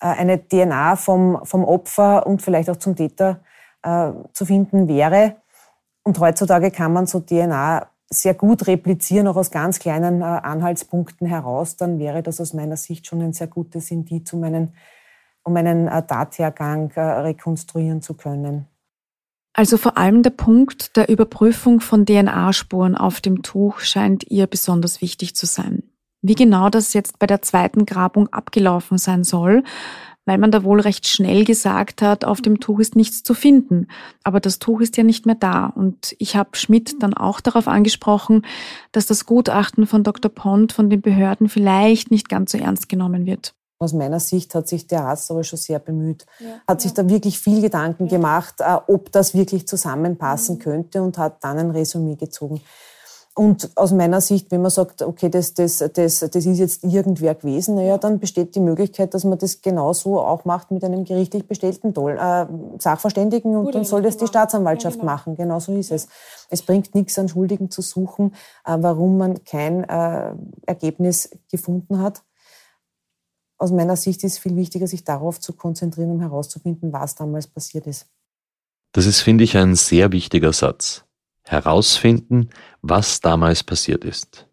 äh, 0.00 0.06
eine 0.06 0.46
DNA 0.46 0.96
vom, 0.96 1.40
vom 1.44 1.64
Opfer 1.64 2.26
und 2.26 2.42
vielleicht 2.42 2.70
auch 2.70 2.76
zum 2.76 2.96
Täter 2.96 3.40
äh, 3.82 4.10
zu 4.32 4.46
finden 4.46 4.88
wäre, 4.88 5.36
und 6.06 6.20
heutzutage 6.20 6.70
kann 6.70 6.92
man 6.92 7.06
so 7.06 7.18
DNA 7.18 7.88
sehr 8.08 8.34
gut 8.34 8.68
replizieren, 8.68 9.26
auch 9.26 9.34
aus 9.34 9.50
ganz 9.50 9.80
kleinen 9.80 10.20
äh, 10.20 10.24
Anhaltspunkten 10.24 11.26
heraus, 11.26 11.76
dann 11.76 11.98
wäre 11.98 12.22
das 12.22 12.40
aus 12.40 12.54
meiner 12.54 12.76
Sicht 12.76 13.08
schon 13.08 13.22
ein 13.22 13.32
sehr 13.32 13.48
gutes 13.48 13.90
Indiz, 13.90 14.32
um 14.32 14.44
einen, 14.44 14.74
um 15.42 15.56
einen 15.56 15.88
äh, 15.88 16.06
Tathergang 16.06 16.92
äh, 16.94 17.00
rekonstruieren 17.00 18.02
zu 18.02 18.14
können. 18.14 18.68
Also 19.58 19.78
vor 19.78 19.96
allem 19.96 20.22
der 20.22 20.30
Punkt 20.30 20.98
der 20.98 21.08
Überprüfung 21.08 21.80
von 21.80 22.04
DNA-Spuren 22.04 22.94
auf 22.94 23.22
dem 23.22 23.40
Tuch 23.40 23.80
scheint 23.80 24.30
ihr 24.30 24.46
besonders 24.46 25.00
wichtig 25.00 25.34
zu 25.34 25.46
sein. 25.46 25.82
Wie 26.20 26.34
genau 26.34 26.68
das 26.68 26.92
jetzt 26.92 27.18
bei 27.18 27.26
der 27.26 27.40
zweiten 27.40 27.86
Grabung 27.86 28.28
abgelaufen 28.28 28.98
sein 28.98 29.24
soll, 29.24 29.64
weil 30.26 30.36
man 30.36 30.50
da 30.50 30.62
wohl 30.62 30.80
recht 30.80 31.08
schnell 31.08 31.46
gesagt 31.46 32.02
hat, 32.02 32.26
auf 32.26 32.42
dem 32.42 32.60
Tuch 32.60 32.80
ist 32.80 32.96
nichts 32.96 33.22
zu 33.22 33.32
finden. 33.32 33.86
Aber 34.24 34.40
das 34.40 34.58
Tuch 34.58 34.82
ist 34.82 34.98
ja 34.98 35.04
nicht 35.04 35.24
mehr 35.24 35.36
da. 35.36 35.66
Und 35.66 36.14
ich 36.18 36.36
habe 36.36 36.50
Schmidt 36.52 37.02
dann 37.02 37.14
auch 37.14 37.40
darauf 37.40 37.66
angesprochen, 37.66 38.42
dass 38.92 39.06
das 39.06 39.24
Gutachten 39.24 39.86
von 39.86 40.02
Dr. 40.02 40.30
Pond 40.30 40.74
von 40.74 40.90
den 40.90 41.00
Behörden 41.00 41.48
vielleicht 41.48 42.10
nicht 42.10 42.28
ganz 42.28 42.52
so 42.52 42.58
ernst 42.58 42.90
genommen 42.90 43.24
wird. 43.24 43.54
Aus 43.78 43.92
meiner 43.92 44.20
Sicht 44.20 44.54
hat 44.54 44.68
sich 44.68 44.86
der 44.86 45.04
Arzt 45.04 45.30
aber 45.30 45.44
schon 45.44 45.58
sehr 45.58 45.78
bemüht, 45.78 46.24
ja, 46.38 46.60
hat 46.66 46.80
sich 46.80 46.94
da 46.94 47.08
wirklich 47.08 47.38
viel 47.38 47.60
Gedanken 47.60 48.06
ja. 48.06 48.16
gemacht, 48.16 48.54
äh, 48.60 48.78
ob 48.86 49.12
das 49.12 49.34
wirklich 49.34 49.68
zusammenpassen 49.68 50.56
mhm. 50.56 50.60
könnte 50.60 51.02
und 51.02 51.18
hat 51.18 51.44
dann 51.44 51.58
ein 51.58 51.70
Resümee 51.70 52.16
gezogen. 52.16 52.62
Und 53.38 53.70
aus 53.74 53.92
meiner 53.92 54.22
Sicht, 54.22 54.50
wenn 54.50 54.62
man 54.62 54.70
sagt, 54.70 55.02
okay, 55.02 55.28
das, 55.28 55.52
das, 55.52 55.84
das, 55.92 56.20
das 56.20 56.46
ist 56.46 56.58
jetzt 56.58 56.84
irgendwer 56.84 57.34
gewesen, 57.34 57.74
naja, 57.74 57.98
dann 57.98 58.18
besteht 58.18 58.54
die 58.54 58.60
Möglichkeit, 58.60 59.12
dass 59.12 59.24
man 59.24 59.36
das 59.36 59.60
genauso 59.60 60.18
auch 60.20 60.46
macht 60.46 60.70
mit 60.70 60.82
einem 60.82 61.04
gerichtlich 61.04 61.46
bestellten 61.46 61.92
Doll, 61.92 62.12
äh, 62.12 62.46
Sachverständigen 62.78 63.54
und 63.54 63.66
Gut, 63.66 63.74
dann 63.74 63.84
soll 63.84 64.00
das 64.00 64.16
die 64.16 64.26
Staatsanwaltschaft 64.26 64.96
ja, 64.96 65.00
genau. 65.02 65.12
machen. 65.12 65.36
Genau 65.36 65.60
so 65.60 65.76
ist 65.76 65.92
es. 65.92 66.08
Es 66.48 66.62
bringt 66.62 66.94
nichts, 66.94 67.18
einen 67.18 67.28
Schuldigen 67.28 67.70
zu 67.70 67.82
suchen, 67.82 68.34
äh, 68.64 68.74
warum 68.80 69.18
man 69.18 69.44
kein 69.44 69.84
äh, 69.84 70.32
Ergebnis 70.64 71.28
gefunden 71.50 72.00
hat. 72.00 72.22
Aus 73.58 73.72
meiner 73.72 73.96
Sicht 73.96 74.22
ist 74.24 74.32
es 74.32 74.38
viel 74.38 74.56
wichtiger, 74.56 74.86
sich 74.86 75.04
darauf 75.04 75.40
zu 75.40 75.54
konzentrieren, 75.54 76.10
um 76.10 76.20
herauszufinden, 76.20 76.92
was 76.92 77.14
damals 77.14 77.46
passiert 77.46 77.86
ist. 77.86 78.06
Das 78.92 79.06
ist, 79.06 79.20
finde 79.20 79.44
ich, 79.44 79.56
ein 79.56 79.74
sehr 79.74 80.12
wichtiger 80.12 80.52
Satz 80.52 81.04
herausfinden, 81.42 82.50
was 82.82 83.20
damals 83.20 83.62
passiert 83.62 84.04
ist. 84.04 84.48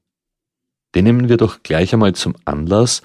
Den 0.95 1.05
nehmen 1.05 1.27
wir 1.27 1.37
doch 1.37 1.63
gleich 1.63 1.93
einmal 1.93 2.13
zum 2.13 2.35
Anlass, 2.45 3.01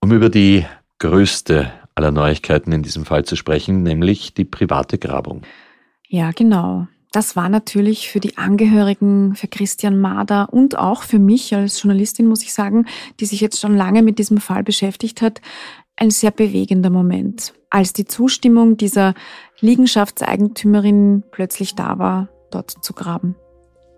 um 0.00 0.12
über 0.12 0.30
die 0.30 0.64
größte 0.98 1.70
aller 1.94 2.10
Neuigkeiten 2.10 2.72
in 2.72 2.82
diesem 2.82 3.04
Fall 3.04 3.24
zu 3.24 3.36
sprechen, 3.36 3.82
nämlich 3.82 4.34
die 4.34 4.44
private 4.44 4.98
Grabung. 4.98 5.42
Ja, 6.08 6.30
genau. 6.30 6.86
Das 7.12 7.36
war 7.36 7.48
natürlich 7.48 8.10
für 8.10 8.20
die 8.20 8.36
Angehörigen, 8.36 9.34
für 9.34 9.48
Christian 9.48 9.98
Mader 9.98 10.52
und 10.52 10.78
auch 10.78 11.02
für 11.02 11.18
mich 11.18 11.54
als 11.54 11.82
Journalistin, 11.82 12.26
muss 12.26 12.42
ich 12.42 12.52
sagen, 12.52 12.86
die 13.20 13.26
sich 13.26 13.40
jetzt 13.40 13.60
schon 13.60 13.76
lange 13.76 14.02
mit 14.02 14.18
diesem 14.18 14.38
Fall 14.38 14.62
beschäftigt 14.62 15.22
hat, 15.22 15.40
ein 15.96 16.10
sehr 16.10 16.30
bewegender 16.30 16.90
Moment, 16.90 17.54
als 17.70 17.92
die 17.92 18.04
Zustimmung 18.04 18.76
dieser 18.76 19.14
Liegenschaftseigentümerin 19.60 21.22
plötzlich 21.30 21.74
da 21.74 21.98
war, 21.98 22.28
dort 22.50 22.84
zu 22.84 22.92
graben. 22.92 23.34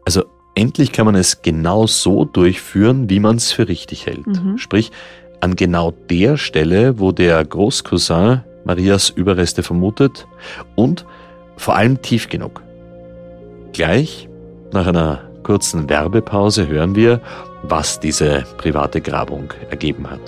Also 0.05 0.25
endlich 0.55 0.93
kann 0.93 1.07
man 1.07 1.17
es 1.17 1.43
genau 1.43 1.87
so 1.87 2.25
durchführen, 2.25 3.11
wie 3.11 3.21
man 3.21 3.37
es 3.37 3.51
für 3.51 3.69
richtig 3.69 4.07
hält. 4.07 4.27
Mhm. 4.27 4.59
Sprich, 4.59 4.93
an 5.41 5.57
genau 5.57 5.91
der 5.91 6.37
Stelle, 6.37 6.99
wo 6.99 7.13
der 7.13 7.45
Großcousin 7.45 8.43
Marias 8.65 9.11
Überreste 9.11 9.63
vermutet 9.63 10.27
und 10.75 11.05
vor 11.57 11.77
allem 11.77 12.03
tief 12.03 12.29
genug. 12.29 12.63
Gleich 13.73 14.29
nach 14.73 14.87
einer 14.87 15.31
kurzen 15.43 15.89
Werbepause 15.89 16.67
hören 16.67 16.95
wir, 16.95 17.21
was 17.63 18.01
diese 18.01 18.45
private 18.57 19.01
Grabung 19.01 19.53
ergeben 19.71 20.09
hat. 20.09 20.21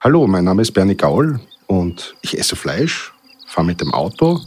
Hallo, 0.00 0.26
mein 0.26 0.44
Name 0.44 0.62
ist 0.62 0.72
Bernie 0.72 0.96
Gaul 0.96 1.38
und 1.68 2.16
ich 2.22 2.36
esse 2.36 2.56
Fleisch, 2.56 3.12
fahre 3.46 3.66
mit 3.66 3.80
dem 3.80 3.94
Auto, 3.94 4.40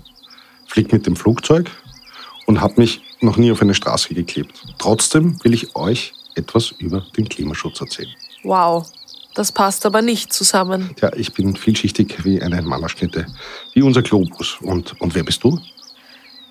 fliege 0.68 0.96
mit 0.96 1.06
dem 1.06 1.16
Flugzeug 1.16 1.72
und 2.46 2.60
habe 2.60 2.74
mich 2.78 3.02
noch 3.22 3.38
nie 3.38 3.52
auf 3.52 3.62
eine 3.62 3.74
Straße 3.74 4.14
geklebt. 4.14 4.62
Trotzdem 4.78 5.42
will 5.44 5.54
ich 5.54 5.76
euch 5.76 6.14
etwas 6.36 6.72
über 6.72 7.06
den 7.16 7.30
Klimaschutz 7.30 7.80
erzählen. 7.80 8.12
Wow, 8.44 8.86
das 9.36 9.52
passt 9.52 9.86
aber 9.86 10.02
nicht 10.02 10.34
zusammen. 10.34 10.96
Ja, 11.02 11.12
ich 11.14 11.34
bin 11.34 11.56
vielschichtig 11.56 12.24
wie 12.24 12.42
eine 12.42 12.62
Mannerschnitte, 12.62 13.28
wie 13.74 13.82
unser 13.82 14.02
Globus. 14.02 14.58
Und, 14.62 15.00
und 15.00 15.14
wer 15.14 15.24
bist 15.24 15.44
du? 15.44 15.60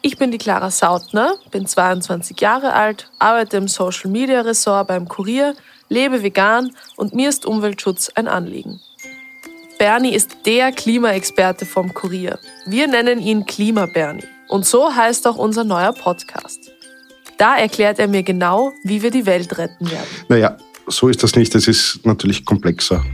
Ich 0.02 0.18
bin 0.18 0.30
die 0.30 0.38
Clara 0.38 0.70
Sautner, 0.70 1.34
bin 1.50 1.66
22 1.66 2.38
Jahre 2.38 2.74
alt, 2.74 3.10
arbeite 3.18 3.56
im 3.56 3.68
Social 3.68 4.10
Media 4.10 4.42
Ressort 4.42 4.86
beim 4.86 5.08
Kurier, 5.08 5.54
lebe 5.88 6.22
vegan 6.22 6.72
und 6.96 7.14
mir 7.14 7.30
ist 7.30 7.46
Umweltschutz 7.46 8.10
ein 8.14 8.28
Anliegen. 8.28 8.80
Bernie 9.78 10.14
ist 10.14 10.36
der 10.44 10.72
Klimaexperte 10.72 11.64
vom 11.64 11.94
Kurier. 11.94 12.38
Wir 12.66 12.86
nennen 12.86 13.18
ihn 13.18 13.46
Klima 13.46 13.86
Bernie. 13.86 14.24
Und 14.48 14.66
so 14.66 14.94
heißt 14.94 15.26
auch 15.26 15.36
unser 15.36 15.64
neuer 15.64 15.92
Podcast. 15.92 16.70
Da 17.38 17.56
erklärt 17.56 17.98
er 17.98 18.06
mir 18.06 18.22
genau, 18.22 18.72
wie 18.84 19.02
wir 19.02 19.10
die 19.10 19.26
Welt 19.26 19.56
retten 19.58 19.90
werden. 19.90 20.06
Naja, 20.28 20.56
so 20.86 21.08
ist 21.08 21.22
das 21.22 21.36
nicht. 21.36 21.54
Es 21.54 21.68
ist 21.68 22.00
natürlich 22.04 22.44
komplexer. 22.44 23.04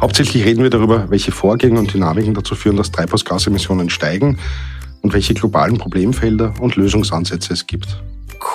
Hauptsächlich 0.00 0.44
reden 0.44 0.62
wir 0.62 0.70
darüber, 0.70 1.10
welche 1.10 1.32
Vorgänge 1.32 1.78
und 1.78 1.92
Dynamiken 1.92 2.34
dazu 2.34 2.54
führen, 2.54 2.76
dass 2.76 2.90
Treibhausgasemissionen 2.90 3.90
steigen 3.90 4.38
und 5.02 5.12
welche 5.12 5.34
globalen 5.34 5.78
Problemfelder 5.78 6.54
und 6.60 6.76
Lösungsansätze 6.76 7.52
es 7.52 7.66
gibt. 7.66 8.02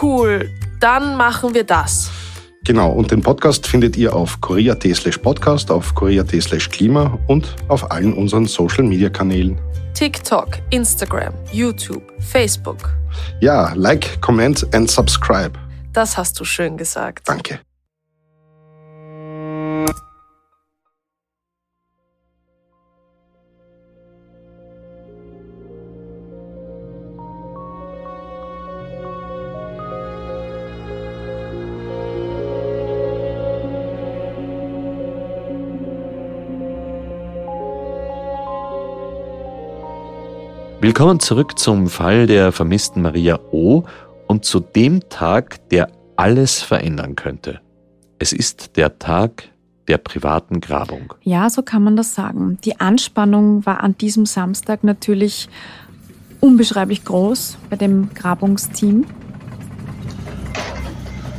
Cool, 0.02 0.50
dann 0.80 1.18
machen 1.18 1.54
wir 1.54 1.64
das. 1.64 2.10
Genau, 2.66 2.92
und 2.92 3.12
den 3.12 3.22
Podcast 3.22 3.68
findet 3.68 3.98
ihr 3.98 4.16
auf 4.16 4.40
korea.at 4.40 4.84
slash 4.84 5.18
podcast, 5.18 5.70
auf 5.70 5.94
korea.at 5.96 6.32
slash 6.42 6.70
klima 6.70 7.20
und 7.28 7.56
auf 7.68 7.92
allen 7.92 8.14
unseren 8.14 8.46
Social-Media-Kanälen. 8.46 9.60
TikTok, 9.94 10.60
Instagram, 10.70 11.34
YouTube, 11.52 12.04
Facebook. 12.20 12.90
Ja, 13.42 13.74
like, 13.76 14.22
comment 14.22 14.66
and 14.74 14.90
subscribe. 14.90 15.52
Das 15.92 16.18
hast 16.18 16.40
du 16.40 16.46
schön 16.46 16.78
gesagt. 16.78 17.28
Danke. 17.28 17.60
Willkommen 40.84 41.22
zurück 41.22 41.58
zum 41.58 41.88
Fall 41.88 42.28
der 42.28 42.52
vermissten 42.52 43.02
Maria 43.02 43.40
O. 43.54 43.86
und 44.28 44.44
zu 44.44 44.60
dem 44.60 45.08
Tag, 45.08 45.70
der 45.70 45.90
alles 46.18 46.62
verändern 46.62 47.16
könnte. 47.16 47.62
Es 48.20 48.34
ist 48.34 48.76
der 48.76 49.00
Tag 49.00 49.46
der 49.88 49.98
privaten 49.98 50.60
Grabung. 50.60 51.14
Ja, 51.22 51.50
so 51.50 51.62
kann 51.62 51.86
man 51.86 51.96
das 51.96 52.14
sagen. 52.14 52.58
Die 52.66 52.82
Anspannung 52.82 53.66
war 53.66 53.82
an 53.82 53.98
diesem 53.98 54.26
Samstag 54.26 54.84
natürlich 54.84 55.48
unbeschreiblich 56.42 57.06
groß 57.06 57.60
bei 57.70 57.78
dem 57.78 58.14
Grabungsteam. 58.14 59.06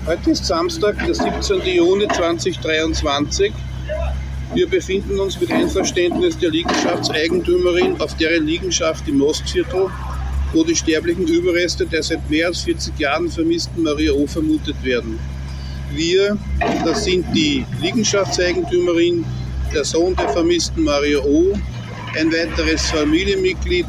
Heute 0.06 0.30
ist 0.30 0.46
Samstag, 0.46 0.96
der 1.04 1.14
17. 1.14 1.60
Juni 1.66 2.08
2023. 2.08 3.52
Wir 4.54 4.68
befinden 4.68 5.18
uns 5.18 5.40
mit 5.40 5.50
Einverständnis 5.50 6.38
der 6.38 6.50
Liegenschaftseigentümerin 6.50 8.00
auf 8.00 8.16
deren 8.16 8.46
Liegenschaft 8.46 9.08
im 9.08 9.18
Mostviertel, 9.18 9.90
wo 10.52 10.62
die 10.62 10.76
sterblichen 10.76 11.26
Überreste 11.26 11.84
der 11.84 12.04
seit 12.04 12.30
mehr 12.30 12.46
als 12.46 12.60
40 12.60 12.96
Jahren 13.00 13.28
vermissten 13.28 13.82
Maria 13.82 14.12
O. 14.12 14.28
vermutet 14.28 14.76
werden. 14.84 15.18
Wir, 15.92 16.38
das 16.84 17.04
sind 17.04 17.26
die 17.34 17.66
Liegenschaftseigentümerin, 17.82 19.24
der 19.74 19.84
Sohn 19.84 20.14
der 20.14 20.28
vermissten 20.28 20.84
Maria 20.84 21.18
O., 21.18 21.52
ein 22.16 22.32
weiteres 22.32 22.82
Familienmitglied, 22.92 23.86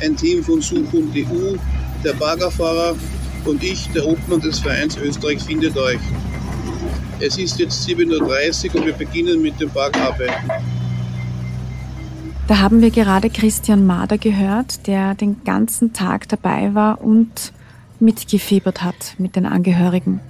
ein 0.00 0.16
Team 0.16 0.42
von 0.42 0.62
Suchum.eu, 0.62 1.56
der 2.02 2.14
Baggerfahrer 2.14 2.96
und 3.44 3.62
ich, 3.62 3.86
der 3.90 4.06
Obmann 4.06 4.40
des 4.40 4.60
Vereins 4.60 4.96
Österreich 4.96 5.42
findet 5.42 5.76
euch. 5.76 6.00
Es 7.20 7.36
ist 7.36 7.58
jetzt 7.58 7.88
7.30 7.88 8.68
Uhr 8.68 8.76
und 8.76 8.86
wir 8.86 8.92
beginnen 8.92 9.42
mit 9.42 9.58
den 9.60 9.68
Bergarbeiten. 9.70 10.50
Da 12.46 12.58
haben 12.60 12.80
wir 12.80 12.90
gerade 12.90 13.28
Christian 13.28 13.86
Mader 13.86 14.18
gehört, 14.18 14.86
der 14.86 15.14
den 15.14 15.42
ganzen 15.44 15.92
Tag 15.92 16.28
dabei 16.28 16.74
war 16.74 17.02
und 17.02 17.52
mitgefiebert 17.98 18.82
hat 18.82 19.16
mit 19.18 19.34
den 19.34 19.46
Angehörigen. 19.46 20.20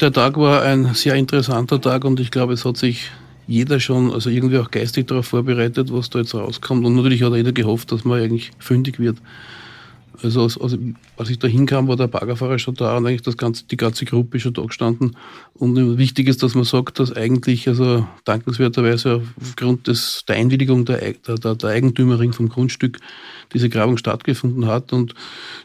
Der 0.00 0.12
Tag 0.12 0.36
war 0.36 0.62
ein 0.62 0.92
sehr 0.94 1.14
interessanter 1.14 1.80
Tag 1.80 2.04
und 2.04 2.20
ich 2.20 2.30
glaube, 2.30 2.52
es 2.52 2.64
hat 2.66 2.76
sich 2.76 3.10
jeder 3.46 3.80
schon, 3.80 4.12
also 4.12 4.28
irgendwie 4.28 4.58
auch 4.58 4.70
geistig 4.70 5.06
darauf 5.06 5.26
vorbereitet, 5.26 5.92
was 5.92 6.10
da 6.10 6.18
jetzt 6.18 6.34
rauskommt. 6.34 6.84
Und 6.84 6.96
natürlich 6.96 7.22
hat 7.22 7.34
jeder 7.34 7.52
gehofft, 7.52 7.92
dass 7.92 8.04
man 8.04 8.20
eigentlich 8.20 8.52
fündig 8.58 8.98
wird. 8.98 9.16
Also 10.22 10.42
als, 10.42 10.58
als, 10.58 10.76
als 11.16 11.30
ich 11.30 11.38
da 11.38 11.48
hinkam, 11.48 11.88
war 11.88 11.96
der 11.96 12.08
Baggerfahrer 12.08 12.58
schon 12.58 12.74
da 12.74 12.96
und 12.96 13.06
eigentlich 13.06 13.22
das 13.22 13.36
ganze, 13.36 13.64
die 13.66 13.76
ganze 13.76 14.04
Gruppe 14.04 14.40
schon 14.40 14.52
da 14.52 14.62
gestanden. 14.62 15.16
Und 15.54 15.98
wichtig 15.98 16.28
ist, 16.28 16.42
dass 16.42 16.54
man 16.54 16.64
sagt, 16.64 16.98
dass 16.98 17.12
eigentlich, 17.12 17.68
also 17.68 18.06
dankenswerterweise 18.24 19.22
aufgrund 19.40 19.86
des, 19.86 20.24
der 20.28 20.36
Einwilligung 20.36 20.84
der, 20.84 21.14
der, 21.14 21.54
der 21.54 21.70
Eigentümerin 21.70 22.32
vom 22.32 22.48
Grundstück 22.48 22.98
diese 23.52 23.68
Grabung 23.68 23.96
stattgefunden 23.96 24.66
hat. 24.66 24.92
Und 24.92 25.14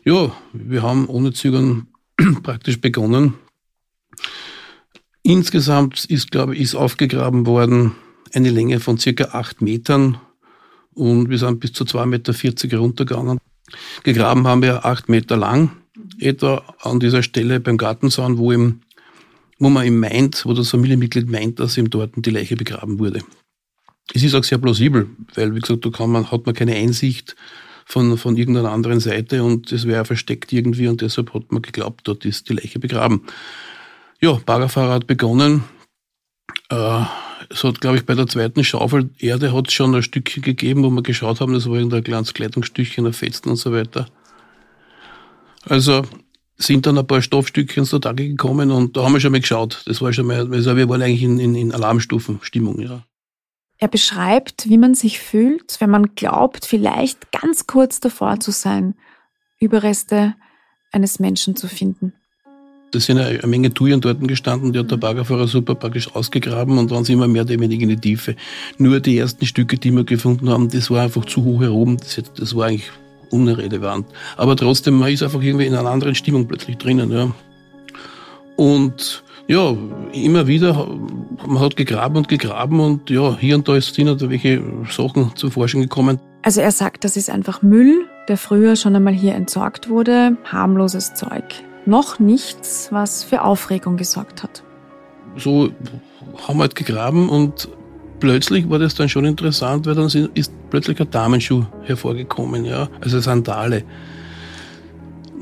ja, 0.05 0.31
wir 0.53 0.83
haben 0.83 1.07
ohne 1.07 1.33
Zögern 1.33 1.87
praktisch 2.43 2.79
begonnen. 2.79 3.33
Insgesamt 5.23 6.05
ist, 6.05 6.31
glaube 6.31 6.55
ich, 6.55 6.61
ist 6.61 6.75
aufgegraben 6.75 7.45
worden 7.45 7.91
eine 8.33 8.49
Länge 8.49 8.79
von 8.79 8.97
circa 8.97 9.25
acht 9.37 9.61
Metern 9.61 10.17
und 10.93 11.29
wir 11.29 11.37
sind 11.37 11.59
bis 11.59 11.73
zu 11.73 11.83
2,40 11.83 12.05
Meter 12.05 12.77
runtergegangen. 12.77 13.39
Gegraben 14.03 14.47
haben 14.47 14.61
wir 14.61 14.85
acht 14.85 15.09
Meter 15.09 15.37
lang, 15.37 15.71
etwa 16.19 16.63
an 16.79 16.99
dieser 16.99 17.23
Stelle 17.23 17.59
beim 17.59 17.77
Gartenzaun, 17.77 18.37
wo, 18.37 18.51
im, 18.51 18.81
wo 19.59 19.69
man 19.69 19.85
ihm 19.85 19.99
meint, 19.99 20.45
wo 20.45 20.53
das 20.53 20.69
Familienmitglied 20.69 21.29
meint, 21.29 21.59
dass 21.59 21.77
ihm 21.77 21.89
dort 21.89 22.13
die 22.15 22.29
Leiche 22.29 22.55
begraben 22.55 22.99
wurde. 22.99 23.21
Es 24.13 24.23
ist 24.23 24.35
auch 24.35 24.43
sehr 24.43 24.57
plausibel, 24.57 25.09
weil, 25.35 25.53
wie 25.53 25.59
gesagt, 25.59 25.85
da 25.85 25.89
kann 25.89 26.11
man, 26.11 26.31
hat 26.31 26.45
man 26.45 26.55
keine 26.55 26.75
Einsicht 26.75 27.35
von, 27.85 28.17
von 28.17 28.37
irgendeiner 28.37 28.71
anderen 28.71 28.99
Seite 28.99 29.43
und 29.43 29.71
es 29.71 29.85
wäre 29.85 30.05
versteckt 30.05 30.53
irgendwie 30.53 30.87
und 30.87 31.01
deshalb 31.01 31.33
hat 31.33 31.51
man 31.51 31.61
geglaubt, 31.61 32.01
dort 32.05 32.25
ist 32.25 32.49
die 32.49 32.53
Leiche 32.53 32.79
begraben. 32.79 33.23
Ja, 34.19 34.33
Baggerfahrer 34.33 34.93
hat 34.93 35.07
begonnen. 35.07 35.63
Äh, 36.69 37.03
es 37.49 37.63
hat, 37.63 37.81
glaube 37.81 37.97
ich, 37.97 38.05
bei 38.05 38.15
der 38.15 38.27
zweiten 38.27 38.63
Schaufel 38.63 39.09
Erde 39.17 39.53
hat 39.53 39.67
es 39.67 39.73
schon 39.73 39.95
ein 39.95 40.03
Stückchen 40.03 40.43
gegeben, 40.43 40.83
wo 40.83 40.89
wir 40.89 41.03
geschaut 41.03 41.41
haben, 41.41 41.53
das 41.53 41.67
war 41.69 41.75
irgendein 41.75 42.03
kleines 42.03 42.33
Kleidungsstückchen, 42.33 43.05
ein 43.05 43.13
Fetzen 43.13 43.49
und 43.49 43.55
so 43.55 43.71
weiter. 43.71 44.07
Also 45.63 46.03
sind 46.57 46.85
dann 46.85 46.97
ein 46.97 47.05
paar 47.05 47.21
Stoffstückchen 47.21 47.85
zutage 47.85 48.27
gekommen 48.27 48.71
und 48.71 48.97
da 48.97 49.03
haben 49.03 49.13
wir 49.13 49.19
schon 49.19 49.31
mal 49.31 49.41
geschaut. 49.41 49.83
Das 49.85 50.01
war 50.01 50.11
schon 50.11 50.25
mal, 50.25 50.51
also 50.51 50.75
wir 50.75 50.89
waren 50.89 51.01
eigentlich 51.01 51.23
in, 51.23 51.39
in, 51.39 51.55
in 51.55 51.71
Alarmstufenstimmung, 51.71 52.79
ja. 52.79 53.03
Er 53.79 53.87
beschreibt, 53.87 54.67
wie 54.67 54.77
man 54.77 54.95
sich 54.95 55.19
fühlt, 55.19 55.79
wenn 55.79 55.91
man 55.91 56.15
glaubt, 56.15 56.65
vielleicht 56.65 57.31
ganz 57.31 57.67
kurz 57.67 57.99
davor 57.99 58.39
zu 58.39 58.51
sein, 58.51 58.95
Überreste 59.59 60.35
eines 60.91 61.19
Menschen 61.19 61.55
zu 61.55 61.67
finden. 61.67 62.13
Da 62.91 62.99
sind 62.99 63.19
eine 63.19 63.45
Menge 63.47 63.73
Thujen 63.73 63.99
dort 63.99 64.25
gestanden, 64.27 64.71
die 64.71 64.79
hat 64.79 64.89
der 64.89 64.97
Baggerfahrer 64.97 65.47
super 65.47 65.75
praktisch 65.75 66.13
ausgegraben 66.15 66.77
und 66.77 66.89
dann 66.89 67.03
sind 67.03 67.19
wir 67.19 67.27
mehr 67.27 67.41
oder 67.41 67.59
weniger 67.59 67.83
in 67.83 67.89
die 67.89 67.97
Tiefe. 67.97 68.35
Nur 68.77 69.01
die 69.01 69.17
ersten 69.17 69.45
Stücke, 69.45 69.77
die 69.77 69.91
wir 69.91 70.05
gefunden 70.05 70.49
haben, 70.49 70.69
das 70.69 70.89
war 70.89 71.03
einfach 71.03 71.25
zu 71.25 71.43
hoch 71.43 71.61
heroben, 71.61 71.97
das, 71.97 72.21
das 72.35 72.55
war 72.55 72.67
eigentlich 72.67 72.89
unrelevant. 73.29 74.07
Aber 74.37 74.55
trotzdem, 74.55 74.99
man 74.99 75.11
ist 75.11 75.21
einfach 75.21 75.41
irgendwie 75.41 75.65
in 75.65 75.75
einer 75.75 75.89
anderen 75.89 76.15
Stimmung 76.15 76.47
plötzlich 76.47 76.77
drinnen. 76.77 77.11
Ja. 77.11 77.31
Und 78.55 79.23
ja, 79.47 79.75
immer 80.13 80.47
wieder, 80.47 80.87
man 81.45 81.59
hat 81.59 81.75
gegraben 81.75 82.17
und 82.17 82.27
gegraben 82.27 82.79
und 82.79 83.09
ja, 83.09 83.37
hier 83.37 83.55
und 83.55 83.67
da 83.67 83.79
sind 83.79 84.07
halt 84.07 84.29
welche 84.29 84.61
Sachen 84.89 85.35
zum 85.35 85.51
Vorschein 85.51 85.81
gekommen. 85.81 86.19
Also 86.41 86.61
er 86.61 86.71
sagt, 86.71 87.03
das 87.03 87.17
ist 87.17 87.29
einfach 87.29 87.61
Müll, 87.61 88.05
der 88.27 88.37
früher 88.37 88.75
schon 88.75 88.95
einmal 88.95 89.13
hier 89.13 89.35
entsorgt 89.35 89.89
wurde, 89.89 90.37
harmloses 90.45 91.13
Zeug. 91.13 91.43
Noch 91.87 92.19
nichts, 92.19 92.89
was 92.91 93.23
für 93.23 93.43
Aufregung 93.43 93.95
gesorgt 93.95 94.43
hat. 94.43 94.61
So 95.37 95.69
haben 96.45 96.57
wir 96.57 96.63
halt 96.63 96.75
gegraben 96.75 97.29
und 97.29 97.69
plötzlich 98.19 98.69
war 98.69 98.77
das 98.77 98.93
dann 98.93 99.07
schon 99.07 99.23
interessant, 99.23 99.85
weil 99.85 99.95
dann 99.95 100.07
ist 100.33 100.51
plötzlich 100.69 100.99
ein 100.99 101.09
Damenschuh 101.09 101.63
hervorgekommen, 101.83 102.65
ja, 102.65 102.89
also 102.99 103.21
Sandale. 103.21 103.85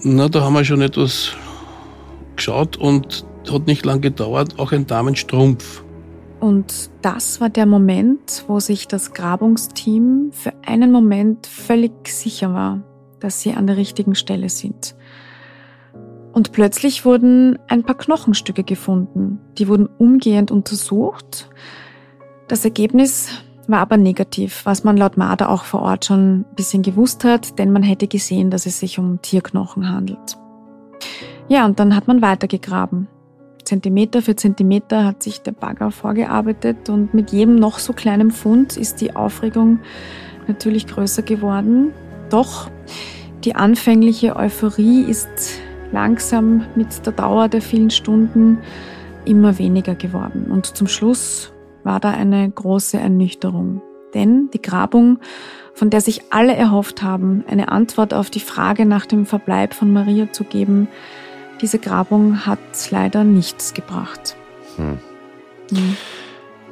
Na, 0.03 0.29
da 0.29 0.41
haben 0.41 0.53
wir 0.53 0.63
schon 0.63 0.83
etwas 0.83 1.31
geschaut 2.35 2.77
und 2.77 3.25
hat 3.51 3.65
nicht 3.65 3.83
lang 3.83 4.01
gedauert, 4.01 4.59
auch 4.59 4.71
ein 4.71 4.85
Damenstrumpf. 4.85 5.83
Und 6.39 6.91
das 7.01 7.41
war 7.41 7.49
der 7.49 7.65
Moment, 7.65 8.43
wo 8.47 8.59
sich 8.59 8.87
das 8.87 9.13
Grabungsteam 9.13 10.29
für 10.31 10.53
einen 10.63 10.91
Moment 10.91 11.47
völlig 11.47 12.07
sicher 12.07 12.53
war, 12.53 12.83
dass 13.19 13.41
sie 13.41 13.53
an 13.53 13.65
der 13.65 13.77
richtigen 13.77 14.13
Stelle 14.13 14.49
sind. 14.49 14.95
Und 16.35 16.51
plötzlich 16.51 17.05
wurden 17.05 17.57
ein 17.69 17.83
paar 17.83 17.95
Knochenstücke 17.95 18.65
gefunden. 18.65 19.39
Die 19.57 19.69
wurden 19.69 19.87
umgehend 19.97 20.51
untersucht. 20.51 21.49
Das 22.49 22.65
Ergebnis 22.65 23.29
war 23.69 23.79
aber 23.79 23.95
negativ, 23.95 24.65
was 24.65 24.83
man 24.83 24.97
laut 24.97 25.15
Marder 25.15 25.49
auch 25.49 25.63
vor 25.63 25.81
Ort 25.81 26.03
schon 26.03 26.39
ein 26.39 26.45
bisschen 26.57 26.83
gewusst 26.83 27.23
hat, 27.23 27.57
denn 27.57 27.71
man 27.71 27.83
hätte 27.83 28.07
gesehen, 28.07 28.51
dass 28.51 28.65
es 28.65 28.81
sich 28.81 28.99
um 28.99 29.21
Tierknochen 29.21 29.89
handelt. 29.89 30.37
Ja, 31.47 31.65
und 31.65 31.79
dann 31.79 31.95
hat 31.95 32.07
man 32.07 32.21
weitergegraben. 32.21 33.07
Zentimeter 33.63 34.21
für 34.21 34.35
Zentimeter 34.35 35.05
hat 35.05 35.23
sich 35.23 35.41
der 35.41 35.53
Bagger 35.53 35.89
vorgearbeitet 35.89 36.89
und 36.89 37.13
mit 37.13 37.31
jedem 37.31 37.55
noch 37.55 37.79
so 37.79 37.93
kleinen 37.93 38.31
Fund 38.31 38.75
ist 38.75 38.99
die 38.99 39.15
Aufregung 39.15 39.79
natürlich 40.47 40.85
größer 40.85 41.21
geworden. 41.21 41.93
Doch 42.29 42.69
die 43.45 43.55
anfängliche 43.55 44.35
Euphorie 44.35 45.03
ist 45.03 45.61
langsam 45.95 46.65
mit 46.75 47.05
der 47.05 47.13
Dauer 47.13 47.47
der 47.47 47.61
vielen 47.61 47.89
Stunden 47.89 48.59
immer 49.23 49.57
weniger 49.57 49.95
geworden. 49.95 50.47
Und 50.51 50.65
zum 50.65 50.87
Schluss 50.87 51.53
war 51.85 52.01
da 52.01 52.11
eine 52.11 52.51
große 52.51 52.97
Ernüchterung. 52.99 53.81
Denn 54.13 54.49
die 54.53 54.61
Grabung, 54.61 55.19
von 55.73 55.89
der 55.89 56.01
sich 56.01 56.21
alle 56.31 56.53
erhofft 56.53 57.01
haben, 57.01 57.45
eine 57.47 57.69
Antwort 57.69 58.13
auf 58.13 58.29
die 58.29 58.41
Frage 58.41 58.85
nach 58.85 59.05
dem 59.05 59.25
Verbleib 59.25 59.73
von 59.73 59.93
Maria 59.93 60.31
zu 60.33 60.43
geben, 60.43 60.89
diese 61.61 61.79
Grabung 61.79 62.45
hat 62.45 62.59
leider 62.91 63.23
nichts 63.23 63.73
gebracht. 63.73 64.35
Hm. 64.75 64.97
Hm. 65.71 65.97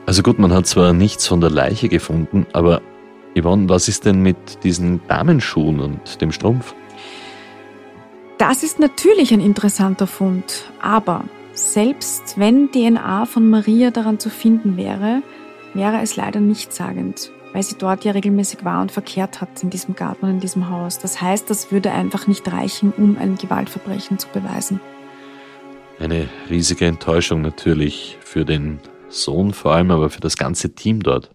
Also 0.06 0.22
gut, 0.22 0.38
man 0.38 0.52
hat 0.52 0.68
zwar 0.68 0.92
nichts 0.92 1.28
von 1.28 1.40
der 1.40 1.50
Leiche 1.50 1.88
gefunden, 1.88 2.46
aber 2.52 2.82
Yvonne, 3.40 3.70
was 3.70 3.88
ist 3.88 4.04
denn 4.04 4.22
mit 4.22 4.66
diesen 4.66 5.00
Damenschuhen 5.08 5.80
und 5.80 6.20
dem 6.20 6.34
Strumpf? 6.34 6.76
Das 8.38 8.64
ist 8.64 8.80
natürlich 8.80 9.34
ein 9.34 9.40
interessanter 9.40 10.08
Fund, 10.08 10.72
aber 10.82 11.24
selbst 11.54 12.38
wenn 12.38 12.72
DNA 12.72 13.26
von 13.26 13.50
Maria 13.50 13.92
daran 13.92 14.20
zu 14.20 14.30
finden 14.30 14.76
wäre, 14.76 15.22
wäre 15.74 16.02
es 16.02 16.16
leider 16.16 16.40
nichtssagend 16.40 17.32
weil 17.54 17.64
sie 17.64 17.78
dort 17.78 18.04
ja 18.04 18.12
regelmäßig 18.12 18.66
war 18.66 18.82
und 18.82 18.92
verkehrt 18.92 19.40
hat 19.40 19.64
in 19.64 19.70
diesem 19.70 19.96
Garten 19.96 20.26
und 20.26 20.32
in 20.32 20.40
diesem 20.40 20.70
Haus. 20.70 21.00
Das 21.00 21.22
heißt, 21.22 21.50
das 21.50 21.72
würde 21.72 21.92
einfach 21.92 22.28
nicht 22.28 22.52
reichen, 22.52 22.92
um 22.98 23.18
ein 23.18 23.38
Gewaltverbrechen 23.38 24.18
zu 24.18 24.28
beweisen. 24.30 24.82
Eine 26.00 26.28
riesige 26.50 26.88
Enttäuschung 26.88 27.42
natürlich 27.42 28.18
für 28.22 28.44
den 28.44 28.80
Sohn 29.08 29.54
vor 29.54 29.74
allem, 29.74 29.92
aber 29.92 30.10
für 30.10 30.20
das 30.20 30.36
ganze 30.36 30.74
Team 30.74 31.04
dort. 31.04 31.30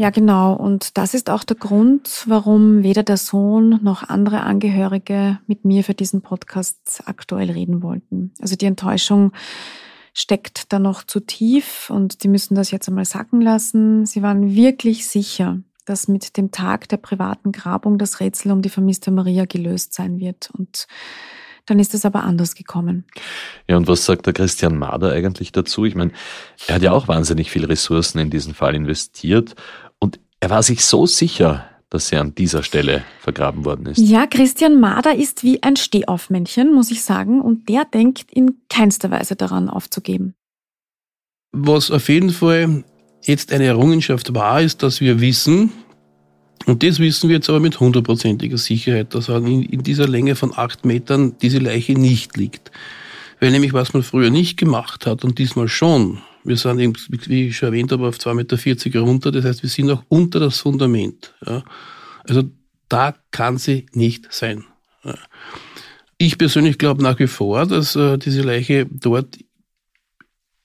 Ja, 0.00 0.08
genau. 0.08 0.54
Und 0.54 0.96
das 0.96 1.12
ist 1.12 1.28
auch 1.28 1.44
der 1.44 1.58
Grund, 1.58 2.24
warum 2.26 2.82
weder 2.82 3.02
der 3.02 3.18
Sohn 3.18 3.80
noch 3.82 4.02
andere 4.02 4.40
Angehörige 4.44 5.40
mit 5.46 5.66
mir 5.66 5.84
für 5.84 5.92
diesen 5.92 6.22
Podcast 6.22 7.02
aktuell 7.04 7.50
reden 7.50 7.82
wollten. 7.82 8.32
Also 8.40 8.56
die 8.56 8.64
Enttäuschung 8.64 9.32
steckt 10.14 10.72
da 10.72 10.78
noch 10.78 11.02
zu 11.02 11.20
tief 11.20 11.90
und 11.90 12.22
die 12.22 12.28
müssen 12.28 12.54
das 12.54 12.70
jetzt 12.70 12.88
einmal 12.88 13.04
sacken 13.04 13.42
lassen. 13.42 14.06
Sie 14.06 14.22
waren 14.22 14.54
wirklich 14.54 15.06
sicher, 15.06 15.58
dass 15.84 16.08
mit 16.08 16.38
dem 16.38 16.50
Tag 16.50 16.88
der 16.88 16.96
privaten 16.96 17.52
Grabung 17.52 17.98
das 17.98 18.20
Rätsel 18.20 18.52
um 18.52 18.62
die 18.62 18.70
vermisste 18.70 19.10
Maria 19.10 19.44
gelöst 19.44 19.92
sein 19.92 20.18
wird. 20.18 20.50
Und 20.56 20.86
dann 21.66 21.78
ist 21.78 21.92
es 21.92 22.06
aber 22.06 22.24
anders 22.24 22.54
gekommen. 22.54 23.04
Ja, 23.68 23.76
und 23.76 23.86
was 23.86 24.06
sagt 24.06 24.24
der 24.24 24.32
Christian 24.32 24.78
Mader 24.78 25.12
eigentlich 25.12 25.52
dazu? 25.52 25.84
Ich 25.84 25.94
meine, 25.94 26.12
er 26.68 26.76
hat 26.76 26.82
ja 26.82 26.92
auch 26.92 27.06
wahnsinnig 27.06 27.50
viel 27.50 27.66
Ressourcen 27.66 28.18
in 28.18 28.30
diesen 28.30 28.54
Fall 28.54 28.74
investiert 28.74 29.56
er 30.40 30.50
war 30.50 30.62
sich 30.62 30.84
so 30.84 31.06
sicher, 31.06 31.66
dass 31.90 32.10
er 32.12 32.20
an 32.20 32.34
dieser 32.34 32.62
Stelle 32.62 33.04
vergraben 33.20 33.64
worden 33.64 33.86
ist. 33.86 33.98
Ja, 33.98 34.26
Christian 34.26 34.80
Mader 34.80 35.14
ist 35.14 35.42
wie 35.42 35.62
ein 35.62 35.76
Stehaufmännchen, 35.76 36.72
muss 36.72 36.90
ich 36.90 37.02
sagen, 37.02 37.40
und 37.40 37.68
der 37.68 37.84
denkt 37.84 38.26
in 38.32 38.58
keinster 38.68 39.10
Weise 39.10 39.36
daran 39.36 39.68
aufzugeben. 39.68 40.34
Was 41.52 41.90
auf 41.90 42.08
jeden 42.08 42.30
Fall 42.30 42.84
jetzt 43.22 43.52
eine 43.52 43.64
Errungenschaft 43.64 44.34
war, 44.34 44.62
ist, 44.62 44.82
dass 44.82 45.00
wir 45.00 45.20
wissen, 45.20 45.72
und 46.66 46.82
das 46.82 47.00
wissen 47.00 47.28
wir 47.28 47.36
jetzt 47.36 47.48
aber 47.48 47.60
mit 47.60 47.80
hundertprozentiger 47.80 48.58
Sicherheit, 48.58 49.14
dass 49.14 49.28
in, 49.28 49.62
in 49.62 49.82
dieser 49.82 50.06
Länge 50.06 50.36
von 50.36 50.52
acht 50.56 50.84
Metern 50.84 51.36
diese 51.42 51.58
Leiche 51.58 51.94
nicht 51.94 52.36
liegt. 52.36 52.70
Weil 53.40 53.50
nämlich, 53.50 53.72
was 53.72 53.94
man 53.94 54.02
früher 54.02 54.30
nicht 54.30 54.58
gemacht 54.58 55.06
hat 55.06 55.24
und 55.24 55.38
diesmal 55.38 55.68
schon, 55.68 56.20
wir 56.44 56.56
sind, 56.56 56.78
eben, 56.78 56.94
wie 57.08 57.48
ich 57.48 57.56
schon 57.56 57.68
erwähnt 57.68 57.92
habe, 57.92 58.06
auf 58.06 58.16
2,40 58.16 58.86
Meter 58.86 59.00
runter. 59.00 59.30
Das 59.32 59.44
heißt, 59.44 59.62
wir 59.62 59.70
sind 59.70 59.86
noch 59.86 60.04
unter 60.08 60.40
das 60.40 60.58
Fundament. 60.58 61.34
Ja. 61.46 61.64
Also 62.24 62.44
da 62.88 63.14
kann 63.30 63.58
sie 63.58 63.86
nicht 63.92 64.32
sein. 64.32 64.64
Ja. 65.04 65.16
Ich 66.18 66.36
persönlich 66.36 66.78
glaube 66.78 67.02
nach 67.02 67.18
wie 67.18 67.26
vor, 67.26 67.66
dass 67.66 67.96
äh, 67.96 68.18
diese 68.18 68.42
Leiche 68.42 68.86
dort 68.86 69.38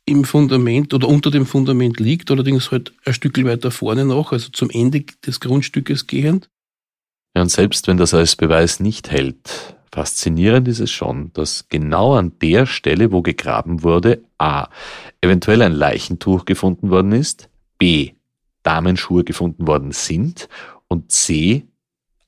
im 0.06 0.24
Fundament 0.24 0.94
oder 0.94 1.08
unter 1.08 1.32
dem 1.32 1.46
Fundament 1.46 2.00
liegt, 2.00 2.30
allerdings 2.30 2.72
halt 2.72 2.94
ein 3.06 3.14
Stück 3.14 3.44
weiter 3.44 3.72
vorne 3.72 4.06
noch, 4.06 4.32
also 4.32 4.50
zum 4.50 4.70
Ende 4.70 5.06
des 5.26 5.40
Grundstückes 5.40 6.08
gehend. 6.08 6.50
Ja, 7.36 7.42
und 7.42 7.50
selbst 7.50 7.88
wenn 7.88 7.98
das 7.98 8.14
als 8.14 8.36
Beweis 8.36 8.80
nicht 8.80 9.10
hält, 9.12 9.76
Faszinierend 9.92 10.68
ist 10.68 10.80
es 10.80 10.92
schon, 10.92 11.32
dass 11.34 11.68
genau 11.70 12.16
an 12.16 12.34
der 12.42 12.66
Stelle, 12.66 13.12
wo 13.12 13.22
gegraben 13.22 13.84
wurde, 13.84 14.24
a. 14.38 14.68
eventuell 15.22 15.62
ein 15.62 15.72
Leichentuch 15.74 16.46
gefunden 16.46 16.90
worden 16.90 17.12
ist, 17.14 17.50
b. 17.78 18.12
Damenschuhe 18.64 19.24
gefunden 19.24 19.68
worden 19.68 19.92
sind 19.92 20.50
und 20.88 21.12
c. 21.12 21.66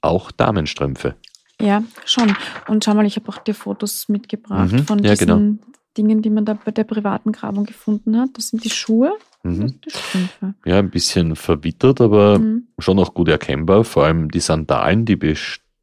auch 0.01 0.31
Damenstrümpfe. 0.31 1.15
Ja, 1.59 1.83
schon. 2.05 2.35
Und 2.67 2.83
schau 2.85 2.93
mal, 2.93 3.05
ich 3.05 3.15
habe 3.15 3.29
auch 3.29 3.39
dir 3.39 3.55
Fotos 3.55 4.07
mitgebracht 4.09 4.71
mhm, 4.71 4.85
von 4.85 4.99
ja, 5.03 5.11
diesen, 5.11 5.27
genau. 5.27 5.57
Dingen, 5.97 6.21
die 6.21 6.29
man 6.29 6.45
da 6.45 6.53
bei 6.53 6.69
der 6.71 6.83
privaten 6.83 7.31
Grabung 7.31 7.65
gefunden 7.65 8.19
hat. 8.19 8.29
Das 8.35 8.49
sind 8.49 8.63
die 8.63 8.69
Schuhe 8.69 9.13
Mhm. 9.43 9.61
und 9.61 9.85
die 9.85 9.89
Strümpfe. 9.89 10.53
Ja, 10.65 10.77
ein 10.77 10.91
bisschen 10.91 11.35
verwittert, 11.35 12.01
aber 12.01 12.37
Mhm. 12.39 12.67
schon 12.77 12.97
noch 12.97 13.13
gut 13.15 13.29
erkennbar. 13.29 13.83
Vor 13.83 14.03
allem 14.05 14.29
die 14.29 14.39
Sandalen, 14.39 15.05
die 15.05 15.15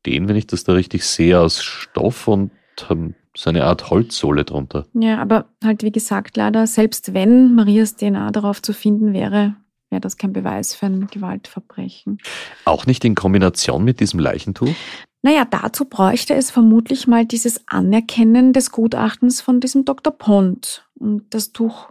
bestehen, 0.04 0.28
wenn 0.28 0.36
ich 0.36 0.46
das 0.46 0.64
da 0.64 0.72
richtig 0.72 1.04
sehe, 1.04 1.40
aus 1.40 1.62
Stoff 1.62 2.28
und 2.28 2.50
haben 2.88 3.14
so 3.36 3.50
eine 3.50 3.64
Art 3.64 3.90
Holzsohle 3.90 4.44
drunter. 4.44 4.86
Ja, 4.94 5.18
aber 5.20 5.46
halt 5.64 5.82
wie 5.82 5.90
gesagt, 5.90 6.36
leider, 6.36 6.66
selbst 6.66 7.14
wenn 7.14 7.54
Marias 7.54 7.96
DNA 7.96 8.30
darauf 8.30 8.62
zu 8.62 8.72
finden 8.72 9.12
wäre, 9.12 9.56
wäre 9.90 10.00
das 10.00 10.16
kein 10.16 10.32
Beweis 10.32 10.74
für 10.74 10.86
ein 10.86 11.08
Gewaltverbrechen. 11.08 12.18
Auch 12.64 12.86
nicht 12.86 13.04
in 13.04 13.14
Kombination 13.14 13.82
mit 13.82 13.98
diesem 14.00 14.20
Leichentuch? 14.20 14.74
Naja, 15.22 15.46
dazu 15.46 15.86
bräuchte 15.86 16.34
es 16.34 16.50
vermutlich 16.50 17.06
mal 17.06 17.24
dieses 17.24 17.66
Anerkennen 17.66 18.52
des 18.52 18.70
Gutachtens 18.70 19.40
von 19.40 19.58
diesem 19.58 19.84
Dr. 19.84 20.12
Pont. 20.12 20.86
Und 20.94 21.22
das 21.30 21.52
Tuch 21.52 21.88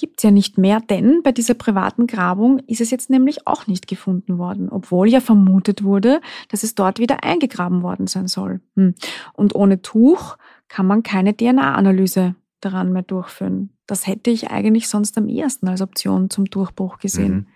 gibt's 0.00 0.22
ja 0.22 0.30
nicht 0.30 0.58
mehr, 0.58 0.80
denn 0.80 1.22
bei 1.22 1.30
dieser 1.30 1.54
privaten 1.54 2.06
Grabung 2.06 2.58
ist 2.60 2.80
es 2.80 2.90
jetzt 2.90 3.10
nämlich 3.10 3.46
auch 3.46 3.66
nicht 3.66 3.86
gefunden 3.86 4.38
worden, 4.38 4.70
obwohl 4.70 5.08
ja 5.08 5.20
vermutet 5.20 5.84
wurde, 5.84 6.20
dass 6.48 6.62
es 6.62 6.74
dort 6.74 6.98
wieder 6.98 7.22
eingegraben 7.22 7.82
worden 7.82 8.06
sein 8.06 8.26
soll. 8.26 8.60
Hm. 8.76 8.94
Und 9.34 9.54
ohne 9.54 9.82
Tuch 9.82 10.36
kann 10.68 10.86
man 10.86 11.02
keine 11.02 11.36
DNA-Analyse 11.36 12.34
daran 12.60 12.92
mehr 12.92 13.02
durchführen. 13.02 13.70
Das 13.86 14.06
hätte 14.06 14.30
ich 14.30 14.50
eigentlich 14.50 14.88
sonst 14.88 15.18
am 15.18 15.28
ehesten 15.28 15.68
als 15.68 15.82
Option 15.82 16.30
zum 16.30 16.46
Durchbruch 16.46 16.98
gesehen. 16.98 17.34
Mhm. 17.34 17.46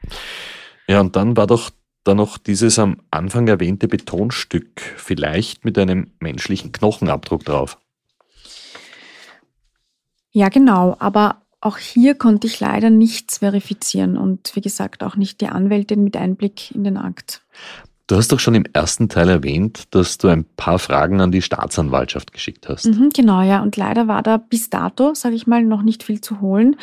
Ja, 0.89 1.01
und 1.01 1.17
dann 1.17 1.37
war 1.37 1.47
doch 1.47 1.71
da 2.05 2.15
noch 2.15 2.37
dieses 2.37 2.79
am 2.79 2.99
Anfang 3.11 3.49
erwähnte 3.49 3.89
Betonstück, 3.89 4.81
vielleicht 4.97 5.65
mit 5.65 5.79
einem 5.79 6.11
menschlichen 6.21 6.73
Knochenabdruck 6.73 7.45
drauf. 7.45 7.79
Ja, 10.33 10.49
genau. 10.49 10.97
Aber 10.99 11.44
auch 11.65 11.79
hier 11.79 12.15
konnte 12.15 12.47
ich 12.47 12.61
leider 12.61 12.91
nichts 12.91 13.39
verifizieren 13.39 14.17
und 14.19 14.55
wie 14.55 14.61
gesagt 14.61 15.03
auch 15.03 15.17
nicht 15.17 15.41
die 15.41 15.49
Anwältin 15.49 16.05
mit 16.05 16.17
Einblick 16.17 16.71
in 16.73 16.85
den 16.85 16.97
Akt. 16.99 17.43
Du 18.07 18.17
hast 18.17 18.33
doch 18.33 18.39
schon 18.39 18.55
im 18.55 18.67
ersten 18.75 19.09
Teil 19.09 19.31
erwähnt, 19.31 19.85
dass 19.95 20.19
du 20.19 20.29
ein 20.29 20.45
paar 20.57 20.79
Fragen 20.79 21.23
an 21.23 21.33
die 21.33 21.41
Staatsanwaltschaft 21.41 22.33
geschickt 22.35 22.69
hast. 22.69 22.85
Mhm, 22.85 23.09
genau, 23.15 23.41
ja. 23.41 23.63
Und 23.63 23.79
leider 23.79 24.09
war 24.09 24.23
da 24.23 24.37
bis 24.37 24.69
dato, 24.69 25.15
sage 25.15 25.37
ich 25.37 25.47
mal, 25.47 25.65
noch 25.65 25.81
nicht 25.81 26.03
viel 26.03 26.21
zu 26.21 26.43
holen. 26.43 26.77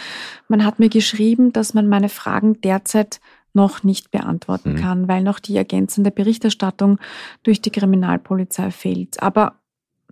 Man 0.47 0.65
hat 0.65 0.79
mir 0.79 0.89
geschrieben, 0.89 1.53
dass 1.53 1.75
man 1.75 1.87
meine 1.87 2.09
Fragen 2.09 2.59
derzeit 2.61 3.21
noch 3.53 3.83
nicht 3.83 4.09
beantworten 4.09 4.73
Mhm. 4.73 4.77
kann, 4.77 5.07
weil 5.07 5.21
noch 5.21 5.37
die 5.39 5.55
ergänzende 5.55 6.09
Berichterstattung 6.09 6.97
durch 7.43 7.61
die 7.61 7.69
Kriminalpolizei 7.69 8.71
fehlt. 8.71 9.21
Aber 9.21 9.60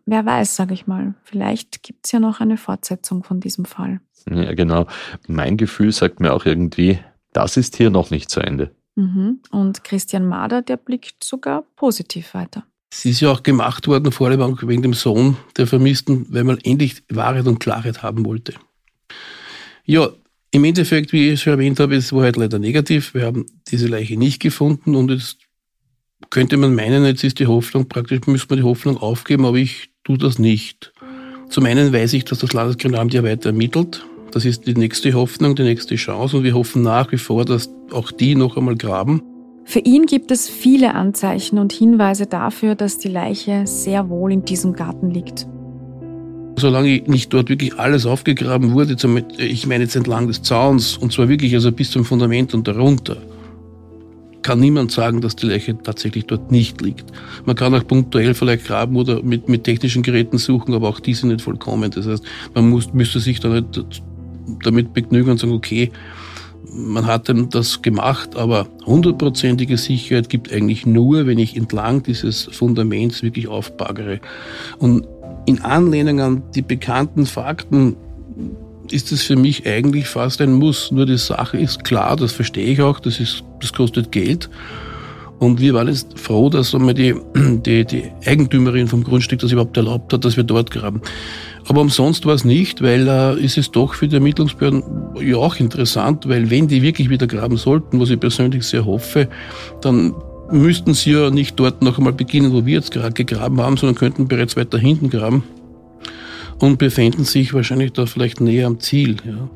wer 0.09 0.25
weiß, 0.25 0.55
sage 0.55 0.73
ich 0.73 0.87
mal, 0.87 1.13
vielleicht 1.23 1.83
gibt's 1.83 2.11
ja 2.11 2.19
noch 2.19 2.39
eine 2.39 2.57
Fortsetzung 2.57 3.23
von 3.23 3.39
diesem 3.39 3.65
Fall. 3.65 4.01
Ja, 4.29 4.53
genau. 4.53 4.87
Mein 5.27 5.57
Gefühl 5.57 5.91
sagt 5.91 6.19
mir 6.19 6.33
auch 6.33 6.45
irgendwie, 6.45 6.99
das 7.33 7.57
ist 7.57 7.77
hier 7.77 7.89
noch 7.89 8.09
nicht 8.09 8.29
zu 8.29 8.39
Ende. 8.39 8.75
Mhm. 8.95 9.39
Und 9.51 9.83
Christian 9.83 10.27
Mader, 10.27 10.61
der 10.61 10.77
blickt 10.77 11.23
sogar 11.23 11.63
positiv 11.75 12.33
weiter. 12.33 12.65
Es 12.91 13.05
ist 13.05 13.21
ja 13.21 13.31
auch 13.31 13.43
gemacht 13.43 13.87
worden, 13.87 14.11
vor 14.11 14.27
allem 14.27 14.41
auch 14.41 14.61
wegen 14.63 14.81
dem 14.81 14.93
Sohn 14.93 15.37
der 15.57 15.67
Vermissten, 15.67 16.25
weil 16.29 16.43
man 16.43 16.57
endlich 16.57 17.03
Wahrheit 17.09 17.45
und 17.47 17.59
Klarheit 17.59 18.01
haben 18.01 18.25
wollte. 18.25 18.55
Ja, 19.85 20.09
im 20.51 20.63
Endeffekt, 20.63 21.13
wie 21.13 21.29
ich 21.29 21.41
schon 21.41 21.53
erwähnt 21.53 21.79
habe, 21.79 21.95
es 21.95 22.11
war 22.11 22.23
halt 22.23 22.35
leider 22.35 22.57
negativ. 22.57 23.13
Wir 23.13 23.25
haben 23.25 23.45
diese 23.67 23.87
Leiche 23.87 24.17
nicht 24.17 24.41
gefunden 24.41 24.95
und 24.95 25.11
jetzt 25.11 25.37
könnte 26.31 26.57
man 26.57 26.75
meinen, 26.75 27.05
jetzt 27.05 27.23
ist 27.23 27.39
die 27.39 27.47
Hoffnung, 27.47 27.87
praktisch 27.87 28.21
müssen 28.25 28.49
wir 28.49 28.57
die 28.57 28.63
Hoffnung 28.63 28.97
aufgeben, 28.97 29.45
aber 29.45 29.57
ich 29.57 29.91
tue 30.03 30.17
das 30.17 30.39
nicht. 30.39 30.93
Zum 31.49 31.65
einen 31.65 31.91
weiß 31.91 32.13
ich, 32.13 32.25
dass 32.25 32.39
das 32.39 32.53
Landeskriminalamt 32.53 33.13
ja 33.13 33.23
weiter 33.23 33.49
ermittelt. 33.49 34.05
Das 34.31 34.45
ist 34.45 34.67
die 34.67 34.75
nächste 34.75 35.13
Hoffnung, 35.13 35.55
die 35.55 35.63
nächste 35.63 35.95
Chance 35.95 36.37
und 36.37 36.43
wir 36.43 36.53
hoffen 36.53 36.83
nach 36.83 37.11
wie 37.11 37.17
vor, 37.17 37.45
dass 37.45 37.69
auch 37.91 38.11
die 38.11 38.35
noch 38.35 38.57
einmal 38.57 38.75
graben. 38.75 39.23
Für 39.65 39.79
ihn 39.79 40.05
gibt 40.05 40.31
es 40.31 40.49
viele 40.49 40.95
Anzeichen 40.95 41.59
und 41.59 41.73
Hinweise 41.73 42.25
dafür, 42.25 42.75
dass 42.75 42.97
die 42.97 43.07
Leiche 43.07 43.65
sehr 43.65 44.09
wohl 44.09 44.31
in 44.31 44.45
diesem 44.45 44.73
Garten 44.73 45.11
liegt. 45.11 45.47
Solange 46.55 47.03
nicht 47.05 47.33
dort 47.33 47.49
wirklich 47.49 47.77
alles 47.79 48.05
aufgegraben 48.05 48.73
wurde, 48.73 48.95
ich 49.37 49.65
meine 49.65 49.83
jetzt 49.83 49.95
entlang 49.95 50.27
des 50.27 50.41
Zauns, 50.41 50.97
und 50.97 51.13
zwar 51.13 51.29
wirklich 51.29 51.53
also 51.53 51.71
bis 51.71 51.91
zum 51.91 52.03
Fundament 52.03 52.53
und 52.53 52.67
darunter, 52.67 53.17
kann 54.49 54.59
niemand 54.59 54.91
sagen, 54.91 55.21
dass 55.21 55.35
die 55.35 55.45
Leiche 55.45 55.77
tatsächlich 55.77 56.25
dort 56.25 56.51
nicht 56.51 56.81
liegt. 56.81 57.05
Man 57.45 57.55
kann 57.55 57.75
auch 57.75 57.85
punktuell 57.85 58.33
vielleicht 58.33 58.65
graben 58.65 58.95
oder 58.95 59.21
mit, 59.21 59.47
mit 59.47 59.63
technischen 59.63 60.01
Geräten 60.01 60.39
suchen, 60.39 60.73
aber 60.73 60.89
auch 60.89 60.99
die 60.99 61.13
sind 61.13 61.29
nicht 61.29 61.43
vollkommen. 61.43 61.91
Das 61.91 62.07
heißt, 62.07 62.23
man 62.55 62.67
muss, 62.67 62.91
müsste 62.91 63.19
sich 63.19 63.39
dann 63.39 63.53
nicht 63.53 64.01
damit 64.63 64.95
begnügen 64.95 65.29
und 65.29 65.39
sagen, 65.39 65.53
okay, 65.53 65.91
man 66.73 67.05
hat 67.05 67.29
dann 67.29 67.51
das 67.51 67.83
gemacht, 67.83 68.35
aber 68.35 68.67
hundertprozentige 68.87 69.77
Sicherheit 69.77 70.29
gibt 70.29 70.51
eigentlich 70.51 70.87
nur, 70.87 71.27
wenn 71.27 71.37
ich 71.37 71.55
entlang 71.55 72.01
dieses 72.01 72.45
Fundaments 72.45 73.21
wirklich 73.21 73.47
aufbaggere. 73.47 74.19
Und 74.79 75.05
in 75.45 75.61
Anlehnung 75.61 76.21
an 76.21 76.41
die 76.55 76.63
bekannten 76.63 77.27
Fakten 77.27 77.97
ist 78.91 79.11
es 79.11 79.23
für 79.23 79.35
mich 79.35 79.65
eigentlich 79.67 80.07
fast 80.07 80.41
ein 80.41 80.53
Muss. 80.53 80.91
Nur 80.91 81.05
die 81.05 81.17
Sache 81.17 81.57
ist 81.57 81.83
klar, 81.83 82.15
das 82.15 82.31
verstehe 82.31 82.65
ich 82.65 82.81
auch, 82.81 82.99
das, 82.99 83.19
ist, 83.19 83.43
das 83.61 83.73
kostet 83.73 84.11
Geld. 84.11 84.49
Und 85.39 85.61
wir 85.61 85.73
waren 85.73 85.87
jetzt 85.87 86.19
froh, 86.19 86.49
dass 86.49 86.75
einmal 86.75 86.93
die, 86.93 87.15
die, 87.35 87.85
die 87.85 88.11
Eigentümerin 88.25 88.87
vom 88.87 89.03
Grundstück 89.03 89.39
das 89.39 89.51
überhaupt 89.51 89.77
erlaubt 89.77 90.11
hat, 90.13 90.25
dass 90.25 90.35
wir 90.35 90.43
dort 90.43 90.69
graben. 90.69 91.01
Aber 91.67 91.81
umsonst 91.81 92.25
war 92.25 92.33
es 92.33 92.43
nicht, 92.43 92.81
weil 92.81 93.07
äh, 93.07 93.39
ist 93.39 93.57
es 93.57 93.71
doch 93.71 93.93
für 93.93 94.07
die 94.07 94.15
Ermittlungsbehörden 94.15 94.83
ja 95.21 95.37
auch 95.37 95.55
interessant, 95.55 96.27
weil 96.27 96.49
wenn 96.49 96.67
die 96.67 96.81
wirklich 96.81 97.09
wieder 97.09 97.27
graben 97.27 97.57
sollten, 97.57 97.99
was 97.99 98.09
ich 98.09 98.19
persönlich 98.19 98.63
sehr 98.63 98.85
hoffe, 98.85 99.29
dann 99.81 100.13
müssten 100.51 100.93
sie 100.93 101.11
ja 101.11 101.29
nicht 101.29 101.59
dort 101.59 101.81
noch 101.83 101.97
einmal 101.97 102.13
beginnen, 102.13 102.51
wo 102.51 102.65
wir 102.65 102.73
jetzt 102.73 102.91
gerade 102.91 103.13
gegraben 103.13 103.61
haben, 103.61 103.77
sondern 103.77 103.95
könnten 103.95 104.27
bereits 104.27 104.57
weiter 104.57 104.77
hinten 104.77 105.09
graben 105.09 105.43
und 106.59 106.77
befänden 106.77 107.23
sich 107.23 107.53
wahrscheinlich 107.53 107.93
da 107.93 108.05
vielleicht 108.05 108.41
näher 108.41 108.67
am 108.67 108.79
Ziel. 108.79 109.17
Ja. 109.25 109.49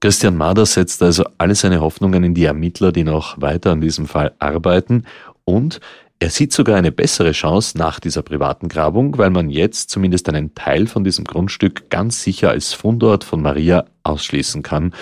Christian 0.00 0.36
Mader 0.36 0.64
setzt 0.64 1.02
also 1.02 1.24
alle 1.38 1.54
seine 1.54 1.80
Hoffnungen 1.80 2.22
in 2.22 2.34
die 2.34 2.44
Ermittler, 2.44 2.92
die 2.92 3.04
noch 3.04 3.40
weiter 3.40 3.72
an 3.72 3.80
diesem 3.80 4.06
Fall 4.06 4.32
arbeiten 4.38 5.04
und 5.44 5.80
er 6.20 6.30
sieht 6.30 6.52
sogar 6.52 6.76
eine 6.76 6.90
bessere 6.90 7.30
Chance 7.30 7.78
nach 7.78 8.00
dieser 8.00 8.22
privaten 8.22 8.68
Grabung, 8.68 9.18
weil 9.18 9.30
man 9.30 9.50
jetzt 9.50 9.90
zumindest 9.90 10.28
einen 10.28 10.54
Teil 10.54 10.88
von 10.88 11.04
diesem 11.04 11.24
Grundstück 11.24 11.90
ganz 11.90 12.24
sicher 12.24 12.50
als 12.50 12.72
Fundort 12.72 13.22
von 13.22 13.40
Maria 13.40 13.84
ausschließen 14.02 14.62
kann. 14.62 14.94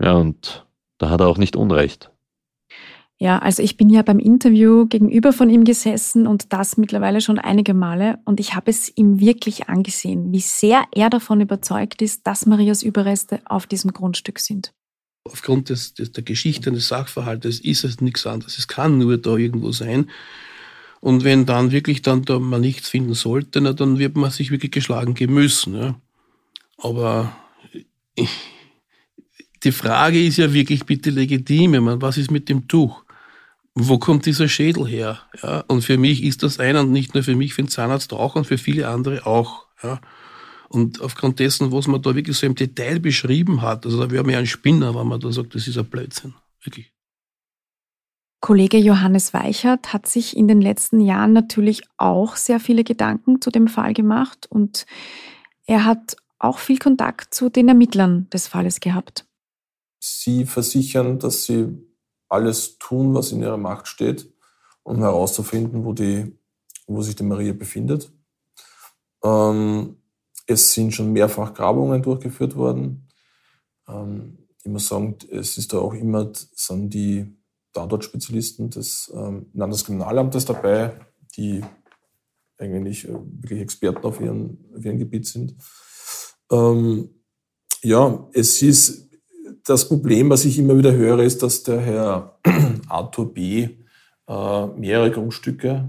Ja, 0.00 0.14
und 0.14 0.66
da 0.98 1.10
hat 1.10 1.20
er 1.20 1.28
auch 1.28 1.38
nicht 1.38 1.54
Unrecht. 1.54 2.10
Ja, 3.18 3.38
also 3.38 3.62
ich 3.62 3.78
bin 3.78 3.88
ja 3.88 4.02
beim 4.02 4.18
Interview 4.18 4.86
gegenüber 4.86 5.32
von 5.32 5.48
ihm 5.48 5.64
gesessen 5.64 6.26
und 6.26 6.52
das 6.52 6.76
mittlerweile 6.76 7.22
schon 7.22 7.38
einige 7.38 7.72
Male 7.72 8.18
und 8.26 8.40
ich 8.40 8.54
habe 8.54 8.70
es 8.70 8.92
ihm 8.94 9.20
wirklich 9.20 9.70
angesehen, 9.70 10.32
wie 10.32 10.40
sehr 10.40 10.84
er 10.92 11.08
davon 11.08 11.40
überzeugt 11.40 12.02
ist, 12.02 12.26
dass 12.26 12.44
Marias 12.44 12.82
Überreste 12.82 13.40
auf 13.46 13.66
diesem 13.66 13.94
Grundstück 13.94 14.38
sind. 14.38 14.74
Aufgrund 15.24 15.70
des, 15.70 15.94
des, 15.94 16.12
der 16.12 16.24
Geschichte 16.24 16.70
des 16.70 16.88
Sachverhaltes 16.88 17.58
ist 17.60 17.84
es 17.84 18.00
nichts 18.02 18.26
anderes. 18.26 18.58
Es 18.58 18.68
kann 18.68 18.98
nur 18.98 19.16
da 19.16 19.36
irgendwo 19.36 19.72
sein. 19.72 20.10
Und 21.00 21.24
wenn 21.24 21.46
dann 21.46 21.72
wirklich 21.72 22.02
dann 22.02 22.22
da 22.22 22.38
man 22.38 22.60
nichts 22.60 22.90
finden 22.90 23.14
sollte, 23.14 23.60
na, 23.60 23.72
dann 23.72 23.98
wird 23.98 24.16
man 24.16 24.30
sich 24.30 24.50
wirklich 24.50 24.72
geschlagen 24.72 25.14
geben 25.14 25.34
müssen. 25.34 25.74
Ja. 25.74 26.00
Aber 26.78 27.34
ich, 28.14 28.30
die 29.64 29.72
Frage 29.72 30.22
ist 30.22 30.36
ja 30.36 30.52
wirklich 30.52 30.84
bitte 30.84 31.10
legitim. 31.10 31.72
Meine, 31.72 32.00
was 32.02 32.18
ist 32.18 32.30
mit 32.30 32.48
dem 32.48 32.68
Tuch? 32.68 33.05
Wo 33.78 33.98
kommt 33.98 34.24
dieser 34.24 34.48
Schädel 34.48 34.86
her? 34.86 35.20
Ja, 35.42 35.60
und 35.68 35.82
für 35.82 35.98
mich 35.98 36.24
ist 36.24 36.42
das 36.42 36.58
einer 36.58 36.80
und 36.80 36.92
nicht 36.92 37.12
nur 37.12 37.22
für 37.22 37.36
mich, 37.36 37.52
für 37.52 37.62
den 37.62 37.68
Zahnarzt 37.68 38.10
auch 38.14 38.34
und 38.34 38.46
für 38.46 38.56
viele 38.56 38.88
andere 38.88 39.26
auch. 39.26 39.66
Ja. 39.82 40.00
Und 40.70 41.02
aufgrund 41.02 41.40
dessen, 41.40 41.70
was 41.72 41.86
man 41.86 42.00
da 42.00 42.14
wirklich 42.14 42.38
so 42.38 42.46
im 42.46 42.54
Detail 42.54 43.00
beschrieben 43.00 43.60
hat, 43.60 43.84
also 43.84 44.00
da 44.00 44.10
wäre 44.10 44.24
mir 44.24 44.38
ein 44.38 44.46
Spinner, 44.46 44.94
wenn 44.94 45.06
man 45.06 45.20
da 45.20 45.30
sagt, 45.30 45.54
das 45.54 45.68
ist 45.68 45.76
ein 45.76 45.84
Blödsinn. 45.84 46.32
Wirklich. 46.64 46.90
Kollege 48.40 48.78
Johannes 48.78 49.34
Weichert 49.34 49.92
hat 49.92 50.08
sich 50.08 50.34
in 50.34 50.48
den 50.48 50.62
letzten 50.62 51.00
Jahren 51.00 51.34
natürlich 51.34 51.82
auch 51.98 52.36
sehr 52.36 52.60
viele 52.60 52.82
Gedanken 52.82 53.42
zu 53.42 53.50
dem 53.50 53.68
Fall 53.68 53.92
gemacht 53.92 54.46
und 54.48 54.86
er 55.66 55.84
hat 55.84 56.16
auch 56.38 56.58
viel 56.58 56.78
Kontakt 56.78 57.34
zu 57.34 57.50
den 57.50 57.68
Ermittlern 57.68 58.30
des 58.30 58.46
Falles 58.46 58.80
gehabt. 58.80 59.26
Sie 59.98 60.46
versichern, 60.46 61.18
dass 61.18 61.44
sie 61.44 61.85
alles 62.28 62.78
tun, 62.78 63.14
was 63.14 63.32
in 63.32 63.42
ihrer 63.42 63.56
Macht 63.56 63.88
steht, 63.88 64.32
um 64.82 64.98
herauszufinden, 64.98 65.84
wo, 65.84 65.92
die, 65.92 66.36
wo 66.86 67.02
sich 67.02 67.16
die 67.16 67.22
Maria 67.22 67.52
befindet. 67.52 68.12
Ähm, 69.22 69.96
es 70.46 70.72
sind 70.72 70.94
schon 70.94 71.12
mehrfach 71.12 71.54
Grabungen 71.54 72.02
durchgeführt 72.02 72.56
worden. 72.56 73.08
Ähm, 73.88 74.46
ich 74.62 74.70
muss 74.70 74.88
sagen, 74.88 75.16
es 75.30 75.58
ist 75.58 75.72
da 75.72 75.78
auch 75.78 75.94
immer 75.94 76.30
sind 76.54 76.90
die 76.90 77.36
Tatortspezialisten 77.72 78.70
des 78.70 79.12
ähm, 79.14 79.46
Landeskriminalamtes 79.52 80.44
dabei, 80.44 80.98
die 81.36 81.62
eigentlich 82.58 83.06
wirklich 83.06 83.60
Experten 83.60 84.04
auf 84.04 84.20
auf 84.74 84.84
ihrem 84.84 84.98
Gebiet 84.98 85.26
sind. 85.26 85.54
Ähm, 86.50 87.10
ja, 87.82 88.28
es 88.32 88.62
ist 88.62 89.05
das 89.66 89.88
Problem, 89.88 90.30
was 90.30 90.44
ich 90.44 90.58
immer 90.58 90.78
wieder 90.78 90.92
höre, 90.92 91.20
ist, 91.20 91.42
dass 91.42 91.62
der 91.64 91.80
Herr 91.80 92.38
Arthur 92.88 93.34
B. 93.34 93.68
Äh, 94.28 94.66
mehrere 94.68 95.10
Grundstücke, 95.10 95.88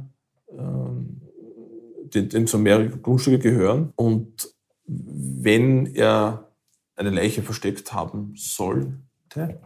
äh, 0.49 2.19
dem 2.19 2.47
so 2.47 2.57
mehrere 2.57 2.89
Grundstücke 2.89 3.39
gehören. 3.39 3.93
Und 3.95 4.49
wenn 4.85 5.95
er 5.95 6.51
eine 6.95 7.09
Leiche 7.11 7.43
versteckt 7.43 7.93
haben 7.93 8.33
sollte, 8.35 9.59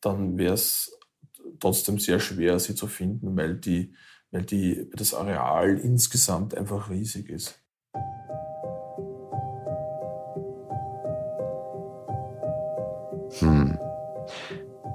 dann 0.00 0.38
wäre 0.38 0.54
es 0.54 0.98
trotzdem 1.60 1.98
sehr 1.98 2.20
schwer, 2.20 2.58
sie 2.58 2.74
zu 2.74 2.86
finden, 2.86 3.36
weil, 3.36 3.56
die, 3.56 3.94
weil 4.30 4.42
die, 4.42 4.88
das 4.94 5.14
Areal 5.14 5.78
insgesamt 5.78 6.54
einfach 6.54 6.90
riesig 6.90 7.28
ist. 7.28 7.60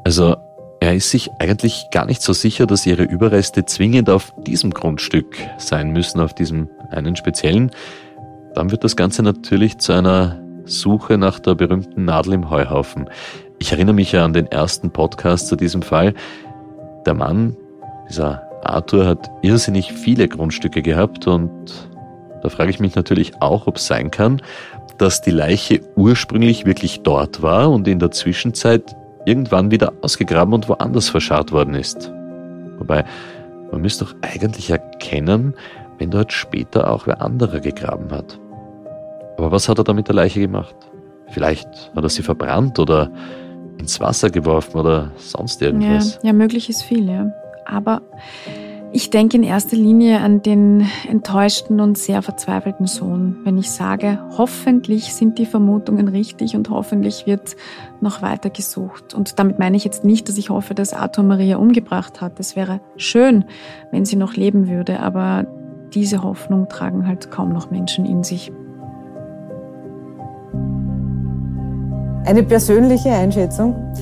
Also 0.03 0.35
er 0.79 0.95
ist 0.95 1.11
sich 1.11 1.29
eigentlich 1.39 1.85
gar 1.91 2.05
nicht 2.05 2.23
so 2.23 2.33
sicher, 2.33 2.65
dass 2.65 2.85
ihre 2.87 3.03
Überreste 3.03 3.65
zwingend 3.65 4.09
auf 4.09 4.33
diesem 4.47 4.71
Grundstück 4.71 5.37
sein 5.57 5.91
müssen, 5.91 6.19
auf 6.19 6.33
diesem 6.33 6.69
einen 6.89 7.15
speziellen. 7.15 7.71
Dann 8.55 8.71
wird 8.71 8.83
das 8.83 8.95
Ganze 8.95 9.21
natürlich 9.21 9.77
zu 9.77 9.93
einer 9.93 10.41
Suche 10.65 11.17
nach 11.17 11.39
der 11.39 11.55
berühmten 11.55 12.05
Nadel 12.05 12.33
im 12.33 12.49
Heuhaufen. 12.49 13.09
Ich 13.59 13.71
erinnere 13.71 13.93
mich 13.93 14.11
ja 14.11 14.25
an 14.25 14.33
den 14.33 14.47
ersten 14.47 14.89
Podcast 14.89 15.47
zu 15.47 15.55
diesem 15.55 15.83
Fall. 15.83 16.15
Der 17.05 17.13
Mann, 17.13 17.55
dieser 18.09 18.41
Arthur, 18.63 19.05
hat 19.05 19.29
irrsinnig 19.43 19.93
viele 19.93 20.27
Grundstücke 20.27 20.81
gehabt 20.81 21.27
und 21.27 21.89
da 22.41 22.49
frage 22.49 22.71
ich 22.71 22.79
mich 22.79 22.95
natürlich 22.95 23.39
auch, 23.39 23.67
ob 23.67 23.75
es 23.77 23.85
sein 23.85 24.09
kann, 24.09 24.41
dass 24.97 25.21
die 25.21 25.31
Leiche 25.31 25.81
ursprünglich 25.95 26.65
wirklich 26.65 27.01
dort 27.01 27.43
war 27.43 27.69
und 27.69 27.87
in 27.87 27.99
der 27.99 28.11
Zwischenzeit 28.11 28.95
irgendwann 29.25 29.71
wieder 29.71 29.93
ausgegraben 30.01 30.53
und 30.53 30.69
woanders 30.69 31.09
verscharrt 31.09 31.51
worden 31.51 31.75
ist. 31.75 32.11
Wobei, 32.77 33.05
man 33.71 33.81
müsste 33.81 34.05
doch 34.05 34.15
eigentlich 34.21 34.69
erkennen, 34.69 35.53
wenn 35.97 36.11
dort 36.11 36.33
später 36.33 36.89
auch 36.89 37.07
wer 37.07 37.21
anderer 37.21 37.59
gegraben 37.59 38.11
hat. 38.11 38.39
Aber 39.37 39.51
was 39.51 39.69
hat 39.69 39.77
er 39.77 39.83
da 39.83 39.93
mit 39.93 40.07
der 40.07 40.15
Leiche 40.15 40.39
gemacht? 40.39 40.75
Vielleicht 41.29 41.67
hat 41.95 42.03
er 42.03 42.09
sie 42.09 42.23
verbrannt 42.23 42.79
oder 42.79 43.11
ins 43.77 43.99
Wasser 43.99 44.29
geworfen 44.29 44.79
oder 44.79 45.11
sonst 45.17 45.61
irgendwas. 45.61 46.15
Ja, 46.15 46.27
ja 46.27 46.33
möglich 46.33 46.69
ist 46.69 46.83
viel, 46.83 47.09
ja. 47.09 47.31
Aber 47.65 48.01
ich 48.93 49.09
denke 49.09 49.37
in 49.37 49.43
erster 49.43 49.77
Linie 49.77 50.19
an 50.19 50.41
den 50.41 50.85
enttäuschten 51.07 51.79
und 51.79 51.97
sehr 51.97 52.21
verzweifelten 52.21 52.87
Sohn, 52.87 53.37
wenn 53.45 53.57
ich 53.57 53.71
sage, 53.71 54.19
hoffentlich 54.37 55.13
sind 55.13 55.37
die 55.37 55.45
Vermutungen 55.45 56.09
richtig 56.09 56.57
und 56.57 56.69
hoffentlich 56.69 57.25
wird 57.25 57.55
noch 58.01 58.21
weiter 58.21 58.49
gesucht. 58.49 59.13
Und 59.13 59.39
damit 59.39 59.59
meine 59.59 59.77
ich 59.77 59.85
jetzt 59.85 60.03
nicht, 60.03 60.27
dass 60.27 60.37
ich 60.37 60.49
hoffe, 60.49 60.73
dass 60.73 60.93
Arthur 60.93 61.23
Maria 61.23 61.55
umgebracht 61.55 62.19
hat. 62.19 62.37
Es 62.39 62.57
wäre 62.57 62.81
schön, 62.97 63.45
wenn 63.91 64.03
sie 64.03 64.17
noch 64.17 64.33
leben 64.33 64.67
würde, 64.67 64.99
aber 64.99 65.45
diese 65.93 66.21
Hoffnung 66.21 66.67
tragen 66.67 67.07
halt 67.07 67.31
kaum 67.31 67.53
noch 67.53 67.71
Menschen 67.71 68.05
in 68.05 68.25
sich. 68.25 68.51
Eine 72.25 72.43
persönliche 72.43 73.09
Einschätzung. 73.09 73.93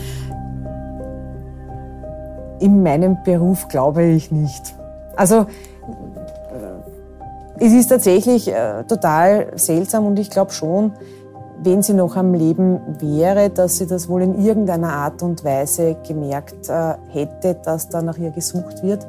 In 2.59 2.81
meinem 2.81 3.17
Beruf 3.23 3.67
glaube 3.67 4.03
ich 4.03 4.31
nicht. 4.31 4.78
Also 5.19 5.35
äh, 5.35 5.45
es 7.59 7.73
ist 7.73 7.87
tatsächlich 7.87 8.47
äh, 8.47 8.85
total 8.85 9.51
seltsam 9.55 10.05
und 10.05 10.17
ich 10.17 10.29
glaube 10.29 10.51
schon, 10.51 10.93
wenn 11.61 11.81
sie 11.81 11.93
noch 11.93 12.15
am 12.15 12.33
Leben 12.33 12.79
wäre, 13.01 13.49
dass 13.49 13.79
sie 13.79 13.85
das 13.85 14.07
wohl 14.07 14.21
in 14.21 14.41
irgendeiner 14.41 14.93
Art 14.93 15.21
und 15.21 15.43
Weise 15.43 15.97
gemerkt 16.07 16.69
äh, 16.69 16.93
hätte, 17.09 17.55
dass 17.55 17.89
da 17.89 18.01
nach 18.01 18.17
ihr 18.17 18.31
gesucht 18.31 18.81
wird 18.81 19.05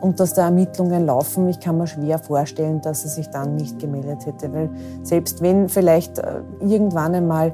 und 0.00 0.18
dass 0.18 0.34
da 0.34 0.46
Ermittlungen 0.46 1.06
laufen. 1.06 1.48
Ich 1.48 1.60
kann 1.60 1.78
mir 1.78 1.86
schwer 1.86 2.18
vorstellen, 2.18 2.80
dass 2.80 3.02
sie 3.02 3.08
sich 3.08 3.30
dann 3.30 3.54
nicht 3.54 3.78
gemeldet 3.78 4.26
hätte, 4.26 4.52
weil 4.52 4.70
selbst 5.04 5.40
wenn 5.40 5.68
vielleicht 5.68 6.18
äh, 6.18 6.40
irgendwann 6.58 7.14
einmal 7.14 7.52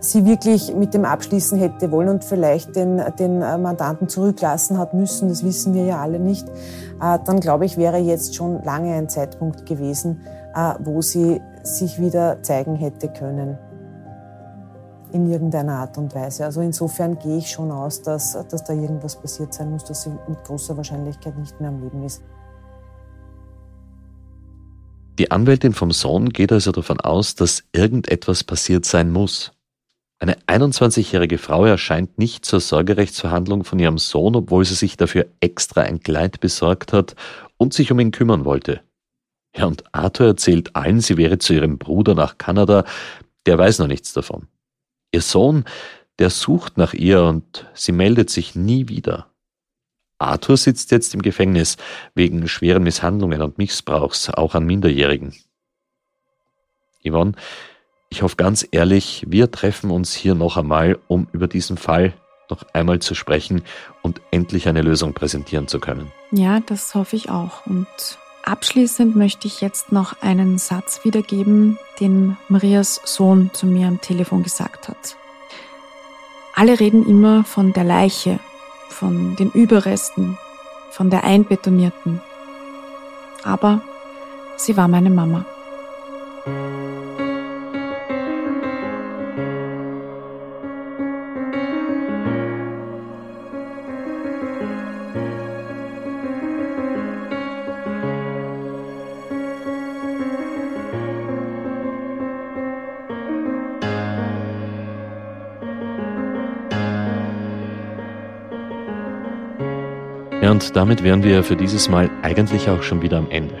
sie 0.00 0.24
wirklich 0.24 0.74
mit 0.74 0.94
dem 0.94 1.04
abschließen 1.04 1.58
hätte 1.58 1.90
wollen 1.90 2.08
und 2.08 2.24
vielleicht 2.24 2.76
den, 2.76 3.02
den 3.18 3.42
äh, 3.42 3.58
Mandanten 3.58 4.08
zurücklassen 4.08 4.78
hat 4.78 4.94
müssen, 4.94 5.28
das 5.28 5.44
wissen 5.44 5.74
wir 5.74 5.84
ja 5.84 6.00
alle 6.00 6.18
nicht, 6.18 6.48
äh, 6.48 7.18
dann 7.24 7.40
glaube 7.40 7.64
ich, 7.64 7.76
wäre 7.76 7.98
jetzt 7.98 8.34
schon 8.34 8.62
lange 8.62 8.94
ein 8.94 9.08
Zeitpunkt 9.08 9.66
gewesen, 9.66 10.20
äh, 10.54 10.74
wo 10.80 11.02
sie 11.02 11.40
sich 11.62 12.00
wieder 12.00 12.42
zeigen 12.42 12.76
hätte 12.76 13.08
können. 13.08 13.58
In 15.10 15.30
irgendeiner 15.30 15.78
Art 15.78 15.96
und 15.96 16.14
Weise. 16.14 16.44
Also 16.44 16.60
insofern 16.60 17.18
gehe 17.18 17.38
ich 17.38 17.50
schon 17.50 17.70
aus, 17.70 18.02
dass, 18.02 18.36
dass 18.50 18.64
da 18.64 18.74
irgendwas 18.74 19.16
passiert 19.16 19.54
sein 19.54 19.70
muss, 19.70 19.84
dass 19.84 20.02
sie 20.02 20.10
mit 20.28 20.44
großer 20.44 20.76
Wahrscheinlichkeit 20.76 21.36
nicht 21.38 21.58
mehr 21.60 21.70
am 21.70 21.80
Leben 21.80 22.04
ist. 22.04 22.22
Die 25.18 25.30
Anwältin 25.30 25.72
vom 25.72 25.90
Sohn 25.90 26.28
geht 26.28 26.52
also 26.52 26.70
davon 26.70 27.00
aus, 27.00 27.34
dass 27.34 27.64
irgendetwas 27.72 28.44
passiert 28.44 28.84
sein 28.84 29.10
muss. 29.10 29.57
Eine 30.20 30.36
21-jährige 30.46 31.38
Frau 31.38 31.64
erscheint 31.64 32.18
nicht 32.18 32.44
zur 32.44 32.60
Sorgerechtsverhandlung 32.60 33.62
von 33.62 33.78
ihrem 33.78 33.98
Sohn, 33.98 34.34
obwohl 34.34 34.64
sie 34.64 34.74
sich 34.74 34.96
dafür 34.96 35.26
extra 35.40 35.82
ein 35.82 36.00
Kleid 36.00 36.40
besorgt 36.40 36.92
hat 36.92 37.14
und 37.56 37.72
sich 37.72 37.92
um 37.92 38.00
ihn 38.00 38.10
kümmern 38.10 38.44
wollte. 38.44 38.80
Ja, 39.54 39.66
und 39.66 39.84
Arthur 39.94 40.26
erzählt 40.26 40.74
allen, 40.74 41.00
sie 41.00 41.16
wäre 41.16 41.38
zu 41.38 41.54
ihrem 41.54 41.78
Bruder 41.78 42.14
nach 42.14 42.36
Kanada, 42.36 42.84
der 43.46 43.58
weiß 43.58 43.78
noch 43.78 43.86
nichts 43.86 44.12
davon. 44.12 44.48
Ihr 45.12 45.22
Sohn, 45.22 45.64
der 46.18 46.30
sucht 46.30 46.76
nach 46.78 46.94
ihr 46.94 47.22
und 47.22 47.66
sie 47.74 47.92
meldet 47.92 48.28
sich 48.28 48.56
nie 48.56 48.88
wieder. 48.88 49.30
Arthur 50.18 50.56
sitzt 50.56 50.90
jetzt 50.90 51.14
im 51.14 51.22
Gefängnis 51.22 51.76
wegen 52.14 52.48
schweren 52.48 52.82
Misshandlungen 52.82 53.40
und 53.40 53.56
Missbrauchs, 53.56 54.28
auch 54.30 54.56
an 54.56 54.64
Minderjährigen. 54.64 55.32
Yvonne, 57.04 57.34
ich 58.10 58.22
hoffe 58.22 58.36
ganz 58.36 58.66
ehrlich, 58.70 59.24
wir 59.28 59.50
treffen 59.50 59.90
uns 59.90 60.14
hier 60.14 60.34
noch 60.34 60.56
einmal, 60.56 60.98
um 61.08 61.28
über 61.32 61.46
diesen 61.46 61.76
Fall 61.76 62.14
noch 62.50 62.64
einmal 62.72 63.00
zu 63.00 63.14
sprechen 63.14 63.62
und 64.02 64.20
endlich 64.30 64.68
eine 64.68 64.82
Lösung 64.82 65.12
präsentieren 65.12 65.68
zu 65.68 65.80
können. 65.80 66.10
Ja, 66.30 66.60
das 66.60 66.94
hoffe 66.94 67.16
ich 67.16 67.28
auch. 67.30 67.66
Und 67.66 67.86
abschließend 68.44 69.16
möchte 69.16 69.46
ich 69.46 69.60
jetzt 69.60 69.92
noch 69.92 70.22
einen 70.22 70.58
Satz 70.58 71.04
wiedergeben, 71.04 71.78
den 72.00 72.36
Marias 72.48 73.00
Sohn 73.04 73.50
zu 73.52 73.66
mir 73.66 73.86
am 73.86 74.00
Telefon 74.00 74.42
gesagt 74.42 74.88
hat. 74.88 75.16
Alle 76.54 76.80
reden 76.80 77.06
immer 77.06 77.44
von 77.44 77.72
der 77.72 77.84
Leiche, 77.84 78.40
von 78.88 79.36
den 79.36 79.50
Überresten, 79.50 80.38
von 80.90 81.10
der 81.10 81.24
Einbetonierten. 81.24 82.20
Aber 83.44 83.82
sie 84.56 84.76
war 84.76 84.88
meine 84.88 85.10
Mama. 85.10 85.44
Ja, 110.48 110.52
und 110.52 110.74
damit 110.76 111.04
wären 111.04 111.22
wir 111.22 111.44
für 111.44 111.56
dieses 111.56 111.90
Mal 111.90 112.08
eigentlich 112.22 112.70
auch 112.70 112.82
schon 112.82 113.02
wieder 113.02 113.18
am 113.18 113.30
Ende. 113.30 113.54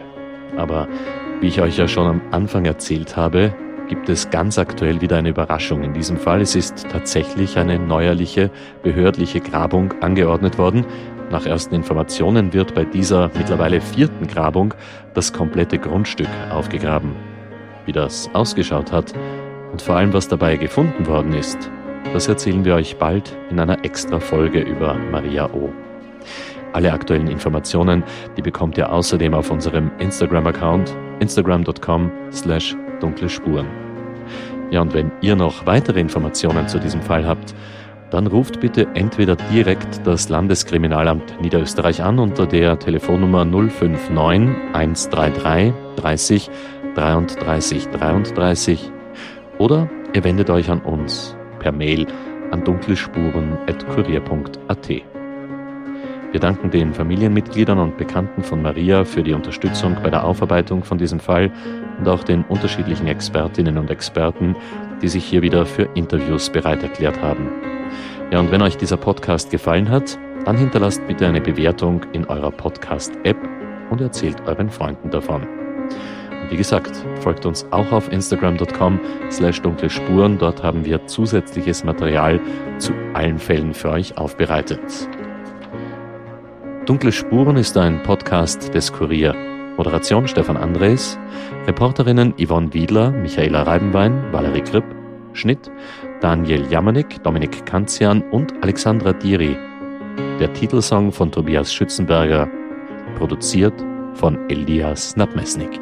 Aber 0.56 0.88
wie 1.38 1.48
ich 1.48 1.60
euch 1.60 1.76
ja 1.76 1.86
schon 1.86 2.06
am 2.06 2.22
Anfang 2.30 2.64
erzählt 2.64 3.14
habe, 3.14 3.54
gibt 3.88 4.08
es 4.08 4.30
ganz 4.30 4.56
aktuell 4.56 5.02
wieder 5.02 5.18
eine 5.18 5.28
Überraschung. 5.28 5.82
In 5.82 5.92
diesem 5.92 6.16
Fall 6.16 6.40
es 6.40 6.54
ist 6.56 6.88
tatsächlich 6.88 7.58
eine 7.58 7.78
neuerliche 7.78 8.50
behördliche 8.82 9.40
Grabung 9.40 9.92
angeordnet 10.00 10.56
worden. 10.56 10.86
Nach 11.30 11.44
ersten 11.44 11.74
Informationen 11.74 12.54
wird 12.54 12.74
bei 12.74 12.86
dieser 12.86 13.30
mittlerweile 13.36 13.82
vierten 13.82 14.26
Grabung 14.26 14.72
das 15.12 15.34
komplette 15.34 15.78
Grundstück 15.78 16.30
aufgegraben. 16.50 17.14
Wie 17.84 17.92
das 17.92 18.30
ausgeschaut 18.32 18.92
hat 18.92 19.12
und 19.72 19.82
vor 19.82 19.96
allem 19.96 20.14
was 20.14 20.28
dabei 20.28 20.56
gefunden 20.56 21.06
worden 21.06 21.34
ist, 21.34 21.70
das 22.14 22.28
erzählen 22.28 22.64
wir 22.64 22.76
euch 22.76 22.96
bald 22.96 23.36
in 23.50 23.60
einer 23.60 23.84
extra 23.84 24.20
Folge 24.20 24.60
über 24.60 24.94
Maria 24.94 25.50
O. 25.52 25.70
Alle 26.72 26.92
aktuellen 26.92 27.28
Informationen, 27.28 28.04
die 28.36 28.42
bekommt 28.42 28.78
ihr 28.78 28.92
außerdem 28.92 29.34
auf 29.34 29.50
unserem 29.50 29.90
Instagram-Account 29.98 30.96
instagram.com 31.20 32.10
slash 32.30 32.76
dunkle 33.00 33.28
Spuren. 33.28 33.66
Ja, 34.70 34.82
und 34.82 34.94
wenn 34.94 35.10
ihr 35.20 35.34
noch 35.34 35.66
weitere 35.66 36.00
Informationen 36.00 36.68
zu 36.68 36.78
diesem 36.78 37.00
Fall 37.00 37.26
habt 37.26 37.54
dann 38.10 38.26
ruft 38.26 38.60
bitte 38.60 38.86
entweder 38.94 39.36
direkt 39.36 40.06
das 40.06 40.28
Landeskriminalamt 40.28 41.40
Niederösterreich 41.40 42.02
an 42.02 42.18
unter 42.18 42.46
der 42.46 42.78
Telefonnummer 42.78 43.44
059 43.44 44.50
133 44.72 45.72
30 45.96 46.50
33 46.94 47.88
33 47.88 48.92
oder 49.58 49.88
ihr 50.14 50.24
wendet 50.24 50.48
euch 50.50 50.70
an 50.70 50.80
uns 50.80 51.36
per 51.58 51.72
Mail 51.72 52.06
an 52.50 52.64
dunklespuren.kurier.at. 52.64 55.17
Wir 56.30 56.40
danken 56.40 56.70
den 56.70 56.92
Familienmitgliedern 56.92 57.78
und 57.78 57.96
Bekannten 57.96 58.42
von 58.42 58.60
Maria 58.60 59.04
für 59.04 59.22
die 59.22 59.32
Unterstützung 59.32 59.96
bei 60.02 60.10
der 60.10 60.24
Aufarbeitung 60.24 60.84
von 60.84 60.98
diesem 60.98 61.20
Fall 61.20 61.50
und 61.98 62.06
auch 62.06 62.22
den 62.22 62.44
unterschiedlichen 62.44 63.06
Expertinnen 63.06 63.78
und 63.78 63.90
Experten, 63.90 64.54
die 65.00 65.08
sich 65.08 65.24
hier 65.24 65.40
wieder 65.40 65.64
für 65.64 65.88
Interviews 65.94 66.50
bereit 66.50 66.82
erklärt 66.82 67.22
haben. 67.22 67.48
Ja, 68.30 68.40
und 68.40 68.50
wenn 68.50 68.60
euch 68.60 68.76
dieser 68.76 68.98
Podcast 68.98 69.50
gefallen 69.50 69.88
hat, 69.88 70.18
dann 70.44 70.58
hinterlasst 70.58 71.06
bitte 71.06 71.26
eine 71.26 71.40
Bewertung 71.40 72.04
in 72.12 72.26
eurer 72.26 72.50
Podcast-App 72.50 73.38
und 73.90 74.02
erzählt 74.02 74.36
euren 74.46 74.68
Freunden 74.68 75.10
davon. 75.10 75.42
Und 76.42 76.50
wie 76.50 76.58
gesagt, 76.58 76.94
folgt 77.20 77.46
uns 77.46 77.66
auch 77.70 77.90
auf 77.90 78.12
instagram.com 78.12 79.00
slash 79.30 79.62
dunkle 79.62 79.88
Spuren. 79.88 80.36
Dort 80.36 80.62
haben 80.62 80.84
wir 80.84 81.06
zusätzliches 81.06 81.84
Material 81.84 82.38
zu 82.76 82.92
allen 83.14 83.38
Fällen 83.38 83.72
für 83.72 83.88
euch 83.88 84.18
aufbereitet. 84.18 85.08
Dunkle 86.88 87.12
Spuren 87.12 87.58
ist 87.58 87.76
ein 87.76 88.02
Podcast 88.02 88.72
des 88.72 88.90
Kurier. 88.90 89.34
Moderation 89.76 90.26
Stefan 90.26 90.56
Andres, 90.56 91.18
Reporterinnen 91.66 92.32
Yvonne 92.40 92.72
Wiedler, 92.72 93.10
Michaela 93.10 93.64
Reibenwein, 93.64 94.32
Valerie 94.32 94.62
Kripp, 94.62 94.84
Schnitt 95.34 95.70
Daniel 96.22 96.66
Jamanik, 96.70 97.22
Dominik 97.22 97.66
Kanzian 97.66 98.22
und 98.30 98.54
Alexandra 98.62 99.12
Diri. 99.12 99.54
Der 100.40 100.50
Titelsong 100.54 101.12
von 101.12 101.30
Tobias 101.30 101.74
Schützenberger, 101.74 102.48
produziert 103.18 103.74
von 104.14 104.48
Elias 104.48 105.14
Nabmesnik. 105.14 105.78